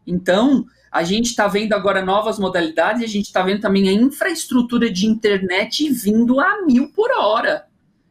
[0.05, 4.89] Então, a gente está vendo agora novas modalidades, a gente está vendo também a infraestrutura
[4.89, 7.65] de internet vindo a mil por hora.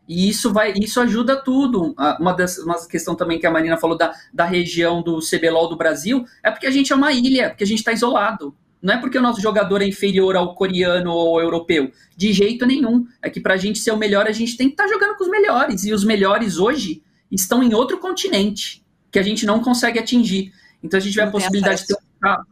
[0.09, 1.95] E isso vai, isso ajuda tudo.
[2.21, 5.77] Uma, das, uma questão também que a Marina falou da, da região do CBLOL do
[5.77, 8.55] Brasil é porque a gente é uma ilha, porque a gente está isolado.
[8.83, 11.91] Não é porque o nosso jogador é inferior ao coreano ou ao europeu.
[12.17, 13.07] De jeito nenhum.
[13.23, 15.17] É que para a gente ser o melhor, a gente tem que estar tá jogando
[15.17, 15.85] com os melhores.
[15.85, 20.53] E os melhores hoje estão em outro continente que a gente não consegue atingir.
[20.83, 22.47] Então a gente vai a possibilidade de ter um cabo,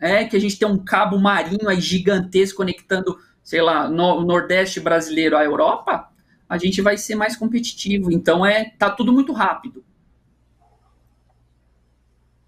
[0.00, 4.24] é, que a gente tem um cabo marinho aí gigantesco conectando, sei lá, no, o
[4.24, 6.08] Nordeste brasileiro à Europa,
[6.48, 8.12] a gente vai ser mais competitivo.
[8.12, 9.84] Então é tá tudo muito rápido.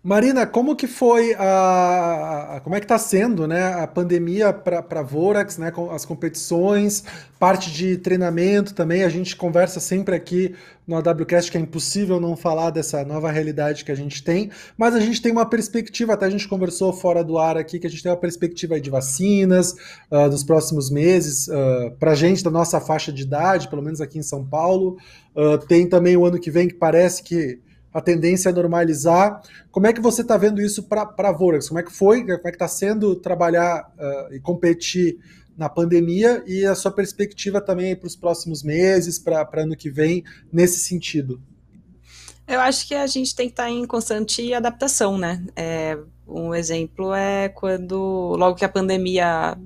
[0.05, 5.59] Marina, como que foi a, como é que está sendo, né, a pandemia para Vorax,
[5.59, 7.05] né, com as competições,
[7.39, 9.05] parte de treinamento também.
[9.05, 13.85] A gente conversa sempre aqui no AWCast que é impossível não falar dessa nova realidade
[13.85, 16.15] que a gente tem, mas a gente tem uma perspectiva.
[16.15, 18.91] Até a gente conversou fora do ar aqui que a gente tem uma perspectiva de
[18.91, 19.77] vacinas
[20.11, 24.01] uh, dos próximos meses uh, para a gente da nossa faixa de idade, pelo menos
[24.01, 24.97] aqui em São Paulo.
[25.37, 27.61] Uh, tem também o ano que vem que parece que
[27.93, 29.43] a tendência é normalizar.
[29.71, 31.69] Como é que você está vendo isso para a Vorax?
[31.69, 32.21] Como é que foi?
[32.21, 35.19] Como é que está sendo trabalhar uh, e competir
[35.57, 40.25] na pandemia e a sua perspectiva também para os próximos meses, para ano que vem,
[40.53, 41.41] nesse sentido?
[42.47, 45.45] Eu acho que a gente tem que estar tá em constante adaptação, né?
[45.55, 49.57] É, um exemplo é quando, logo que a pandemia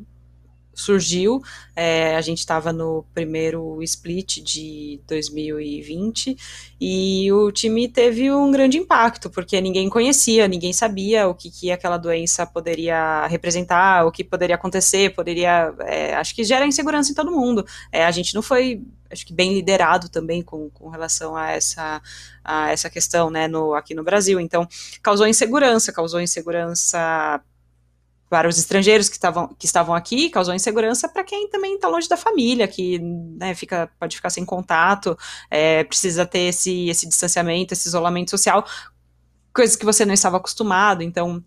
[0.77, 1.43] surgiu.
[1.75, 6.37] É, a gente estava no primeiro split de 2020
[6.81, 11.73] e o time teve um grande impacto, porque ninguém conhecia, ninguém sabia o que, que
[11.73, 15.75] aquela doença poderia representar, o que poderia acontecer, poderia.
[15.81, 17.67] É, acho que gera insegurança em todo mundo.
[17.91, 22.03] É, a gente não foi acho que bem liderado também com, com relação a essa,
[22.45, 24.41] a essa questão, né, no, aqui no Brasil.
[24.41, 24.69] Então,
[25.01, 27.41] causou insegurança, causou insegurança
[28.29, 32.09] para os estrangeiros que estavam, que estavam aqui, causou insegurança para quem também está longe
[32.09, 35.17] da família, que né, fica, pode ficar sem contato,
[35.51, 38.67] é, precisa ter esse, esse distanciamento, esse isolamento social,
[39.55, 41.43] coisas que você não estava acostumado, então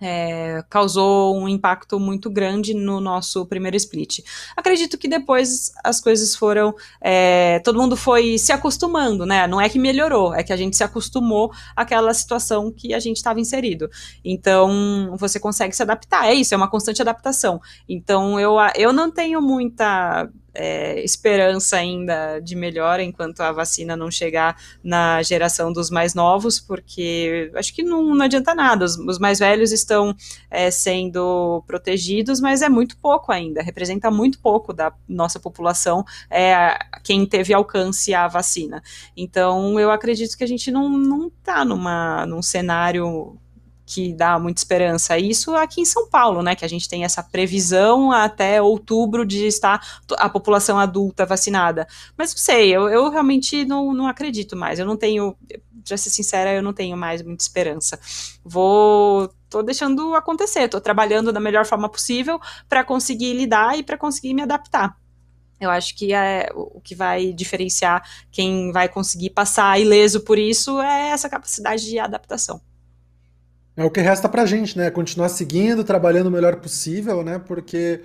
[0.00, 4.20] é, causou um impacto muito grande no nosso primeiro split.
[4.56, 6.74] Acredito que depois as coisas foram.
[7.00, 9.46] É, todo mundo foi se acostumando, né?
[9.46, 13.16] Não é que melhorou, é que a gente se acostumou àquela situação que a gente
[13.16, 13.90] estava inserido.
[14.24, 16.26] Então, você consegue se adaptar.
[16.26, 17.60] É isso, é uma constante adaptação.
[17.88, 20.28] Então, eu, eu não tenho muita
[20.58, 26.58] é, esperança ainda de melhora enquanto a vacina não chegar na geração dos mais novos,
[26.58, 28.84] porque acho que não, não adianta nada.
[28.84, 30.14] Os, os mais velhos estão
[30.50, 36.78] é, sendo protegidos, mas é muito pouco ainda, representa muito pouco da nossa população é,
[37.04, 38.82] quem teve alcance à vacina.
[39.16, 43.38] Então, eu acredito que a gente não está num cenário
[43.86, 45.16] que dá muita esperança.
[45.16, 49.46] Isso aqui em São Paulo, né, que a gente tem essa previsão até outubro de
[49.46, 49.80] estar
[50.18, 51.86] a população adulta vacinada.
[52.18, 54.80] Mas não sei, eu, eu realmente não, não acredito mais.
[54.80, 55.36] Eu não tenho,
[55.86, 57.98] para ser sincera, eu não tenho mais muita esperança.
[58.44, 63.96] Vou tô deixando acontecer, tô trabalhando da melhor forma possível para conseguir lidar e para
[63.96, 64.96] conseguir me adaptar.
[65.60, 70.80] Eu acho que é, o que vai diferenciar quem vai conseguir passar ileso por isso
[70.80, 72.60] é essa capacidade de adaptação.
[73.76, 74.90] É o que resta pra gente, né?
[74.90, 77.38] Continuar seguindo, trabalhando o melhor possível, né?
[77.38, 78.00] Porque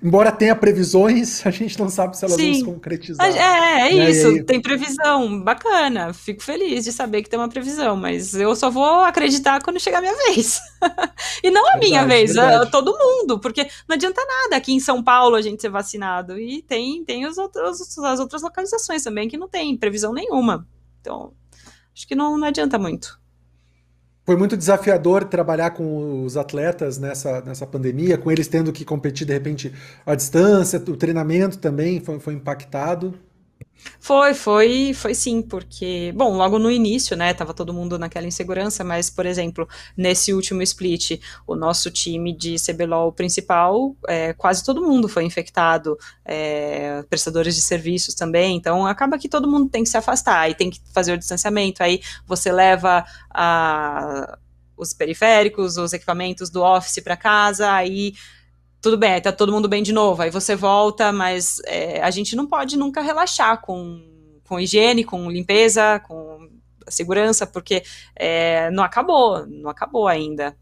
[0.00, 2.52] embora tenha previsões, a gente não sabe se elas Sim.
[2.52, 3.26] vão se concretizar.
[3.26, 4.10] É, é, né?
[4.10, 4.44] isso, aí...
[4.44, 6.12] tem previsão, bacana.
[6.12, 9.98] Fico feliz de saber que tem uma previsão, mas eu só vou acreditar quando chegar
[9.98, 10.60] a minha vez.
[11.42, 14.80] e não a verdade, minha vez, a, todo mundo, porque não adianta nada aqui em
[14.80, 16.38] São Paulo a gente ser vacinado.
[16.38, 20.64] E tem, tem os outros, as outras localizações também que não tem previsão nenhuma.
[21.00, 21.32] Então,
[21.92, 23.18] acho que não, não adianta muito.
[24.28, 29.26] Foi muito desafiador trabalhar com os atletas nessa, nessa pandemia, com eles tendo que competir
[29.26, 29.72] de repente
[30.04, 33.14] à distância, o treinamento também foi, foi impactado.
[34.00, 38.82] Foi, foi, foi sim, porque, bom, logo no início, né, tava todo mundo naquela insegurança,
[38.84, 44.82] mas, por exemplo, nesse último split, o nosso time de CBLOL principal, é, quase todo
[44.82, 49.88] mundo foi infectado, é, prestadores de serviços também, então acaba que todo mundo tem que
[49.88, 54.38] se afastar, e tem que fazer o distanciamento, aí você leva a,
[54.76, 58.14] os periféricos, os equipamentos do office para casa, aí
[58.80, 62.36] tudo bem, tá todo mundo bem de novo, aí você volta, mas é, a gente
[62.36, 64.02] não pode nunca relaxar com,
[64.44, 66.48] com higiene, com limpeza, com
[66.88, 67.82] segurança, porque
[68.14, 70.56] é, não acabou, não acabou ainda.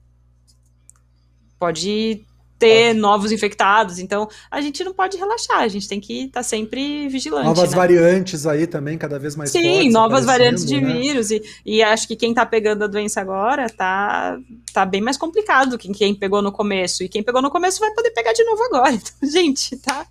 [1.59, 2.27] Pode
[2.59, 3.99] ter novos infectados.
[3.99, 7.47] Então, a gente não pode relaxar, a gente tem que estar tá sempre vigilante.
[7.47, 7.77] Novas né?
[7.77, 10.93] variantes aí também, cada vez mais Sim, novas variantes de né?
[10.93, 11.31] vírus.
[11.31, 14.39] E, e acho que quem está pegando a doença agora tá,
[14.73, 17.03] tá bem mais complicado do que quem pegou no começo.
[17.03, 18.97] E quem pegou no começo vai poder pegar de novo agora.
[18.97, 20.07] Então, gente, tá?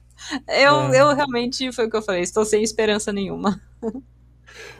[0.47, 1.01] Eu, é.
[1.01, 3.59] eu realmente, foi o que eu falei, estou sem esperança nenhuma.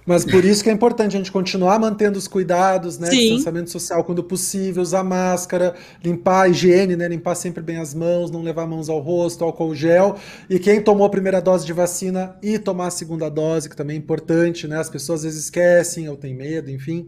[0.05, 3.09] Mas por isso que é importante a gente continuar mantendo os cuidados, né?
[3.09, 3.17] Sim.
[3.17, 5.73] Distanciamento social quando possível, usar máscara,
[6.03, 7.07] limpar a higiene, né?
[7.07, 10.15] Limpar sempre bem as mãos, não levar mãos ao rosto, álcool gel.
[10.49, 13.95] E quem tomou a primeira dose de vacina e tomar a segunda dose, que também
[13.95, 14.79] é importante, né?
[14.79, 17.07] As pessoas às vezes esquecem ou têm medo, enfim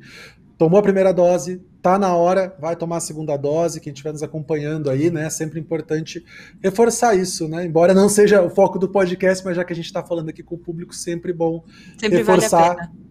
[0.57, 4.21] tomou a primeira dose, tá na hora, vai tomar a segunda dose, quem estiver nos
[4.21, 5.25] acompanhando aí, né?
[5.25, 6.23] É sempre importante
[6.61, 7.65] reforçar isso, né?
[7.65, 10.43] Embora não seja o foco do podcast, mas já que a gente está falando aqui
[10.43, 11.63] com o público, sempre bom
[11.97, 12.75] sempre reforçar.
[12.75, 13.07] Vale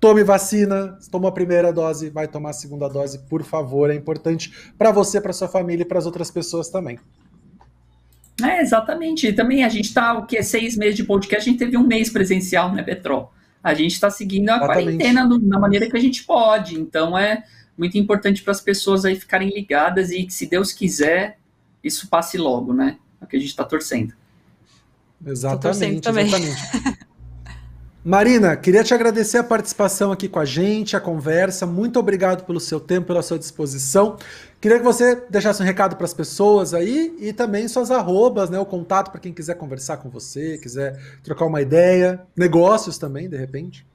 [0.00, 3.90] Tome vacina, tomou a primeira dose, vai tomar a segunda dose, por favor.
[3.90, 6.98] É importante para você, para sua família e para as outras pessoas também.
[8.42, 9.26] É, exatamente.
[9.26, 10.42] E também a gente está, o que?
[10.42, 13.30] Seis meses de podcast, a gente teve um mês presencial, né, Petrol?
[13.62, 14.84] A gente está seguindo a exatamente.
[14.84, 16.80] quarentena do, na maneira que a gente pode.
[16.80, 17.44] Então é
[17.80, 21.38] muito importante para as pessoas aí ficarem ligadas e que, se Deus quiser,
[21.82, 22.98] isso passe logo, né?
[23.18, 24.12] É o que a gente está torcendo.
[25.26, 27.00] Exatamente, exatamente.
[28.04, 31.66] Marina, queria te agradecer a participação aqui com a gente, a conversa.
[31.66, 34.18] Muito obrigado pelo seu tempo, pela sua disposição.
[34.60, 38.58] Queria que você deixasse um recado para as pessoas aí e também suas arrobas, né?
[38.58, 43.38] O contato para quem quiser conversar com você, quiser trocar uma ideia, negócios também, de
[43.38, 43.86] repente.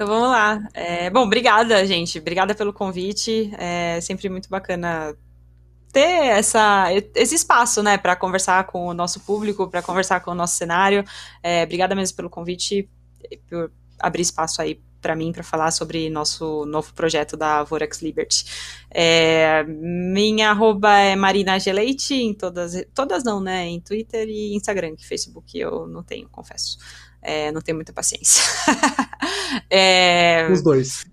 [0.00, 0.66] Então vamos lá.
[0.72, 2.18] É, bom, obrigada, gente.
[2.18, 3.50] Obrigada pelo convite.
[3.58, 5.14] É sempre muito bacana
[5.92, 10.34] ter essa, esse espaço, né, para conversar com o nosso público, para conversar com o
[10.34, 11.04] nosso cenário.
[11.42, 12.88] É, obrigada mesmo pelo convite,
[13.46, 18.46] por abrir espaço aí para mim para falar sobre nosso novo projeto da Vorax Liberty.
[18.90, 24.96] É, minha arroba é Marina Geleite em todas, todas não, né, em Twitter e Instagram,
[24.96, 26.78] que Facebook eu não tenho, confesso.
[27.22, 28.42] É, não tenho muita paciência.
[29.68, 31.04] é, Os dois.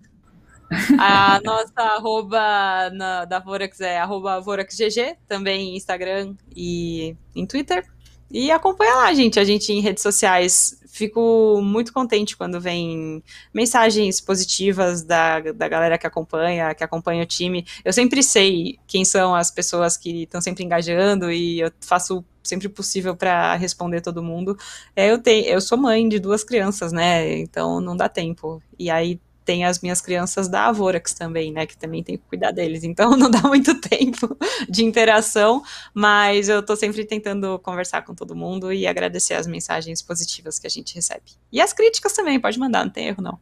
[0.99, 7.86] A nossa arroba na, da Vorax é arroba VoraxGG, também em Instagram e em Twitter.
[8.30, 10.82] E acompanha lá, gente, a gente em redes sociais.
[10.97, 13.23] Fico muito contente quando vem
[13.53, 17.65] mensagens positivas da, da galera que acompanha, que acompanha o time.
[17.85, 22.67] Eu sempre sei quem são as pessoas que estão sempre engajando e eu faço sempre
[22.67, 24.57] possível para responder todo mundo.
[24.95, 27.37] É, eu, tenho, eu sou mãe de duas crianças, né?
[27.37, 28.59] Então não dá tempo.
[28.79, 32.51] E aí tem as minhas crianças da Avorax também, né, que também tem que cuidar
[32.51, 32.83] deles.
[32.83, 34.37] Então não dá muito tempo
[34.69, 40.01] de interação, mas eu tô sempre tentando conversar com todo mundo e agradecer as mensagens
[40.01, 41.31] positivas que a gente recebe.
[41.49, 43.39] E as críticas também, pode mandar, não tem erro não.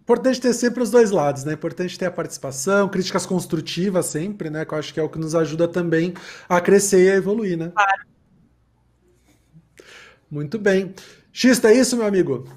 [0.00, 1.52] Importante ter sempre os dois lados, né?
[1.52, 4.64] Importante ter a participação, críticas construtivas sempre, né?
[4.64, 6.14] Que eu acho que é o que nos ajuda também
[6.48, 7.70] a crescer e a evoluir, né?
[7.72, 8.06] Claro.
[10.30, 10.94] Muito bem.
[11.32, 12.48] X, é isso, meu amigo?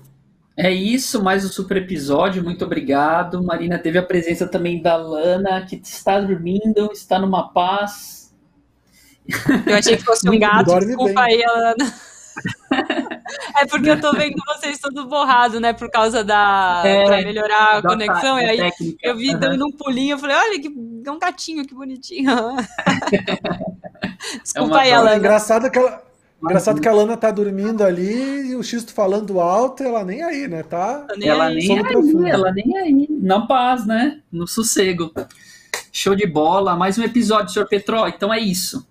[0.58, 2.42] É isso, mais um super episódio.
[2.42, 3.44] Muito obrigado.
[3.44, 8.34] Marina teve a presença também da Lana, que está dormindo, está numa paz.
[9.68, 11.94] Eu achei que fosse um gato, desculpa aí, Lana.
[13.58, 15.74] É porque eu tô vendo vocês todos borrados, né?
[15.74, 16.84] Por causa da.
[16.86, 18.40] É, pra melhorar a conexão.
[18.40, 18.98] E aí técnica.
[19.02, 19.40] eu vi uhum.
[19.40, 20.68] dando um pulinho, eu falei, olha, que
[21.06, 22.32] é um gatinho, que bonitinho.
[24.42, 25.14] Desculpa é aí, Lana.
[25.14, 26.02] É engraçado que ela,
[26.46, 30.48] Engraçado que a Lana tá dormindo ali e o Xisto falando alto, ela nem aí,
[30.48, 30.62] né?
[30.62, 33.08] Tá ela nem aí, ela nem aí.
[33.10, 34.22] Não paz, né?
[34.32, 35.12] No sossego.
[35.92, 36.76] Show de bola.
[36.76, 38.08] Mais um episódio, senhor Petró.
[38.08, 38.88] Então é isso.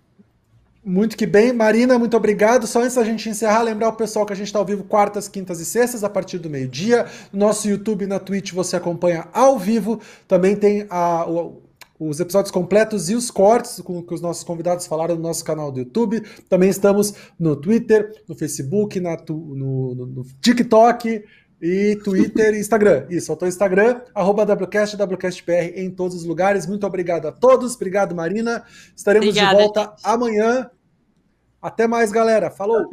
[0.85, 1.53] Muito que bem.
[1.53, 2.67] Marina, muito obrigado.
[2.67, 5.29] Só antes da gente encerrar, lembrar o pessoal que a gente está ao vivo quartas,
[5.29, 7.07] quintas e sextas, a partir do meio-dia.
[7.33, 10.01] No nosso YouTube e na Twitch você acompanha ao vivo.
[10.27, 11.63] Também tem a, o,
[11.99, 15.71] os episódios completos e os cortes com que os nossos convidados falaram no nosso canal
[15.71, 16.21] do YouTube.
[16.49, 21.25] Também estamos no Twitter, no Facebook, na no, no, no, TikTok
[21.63, 23.07] e Twitter e Instagram.
[23.09, 26.67] Isso, faltou Instagram, arroba WCast, WCastBR em todos os lugares.
[26.67, 27.77] Muito obrigado a todos.
[27.77, 28.65] Obrigado, Marina.
[28.97, 30.01] Estaremos Obrigada, de volta gente.
[30.03, 30.71] amanhã.
[31.63, 32.51] Até mais, galera.
[32.51, 32.85] Falou!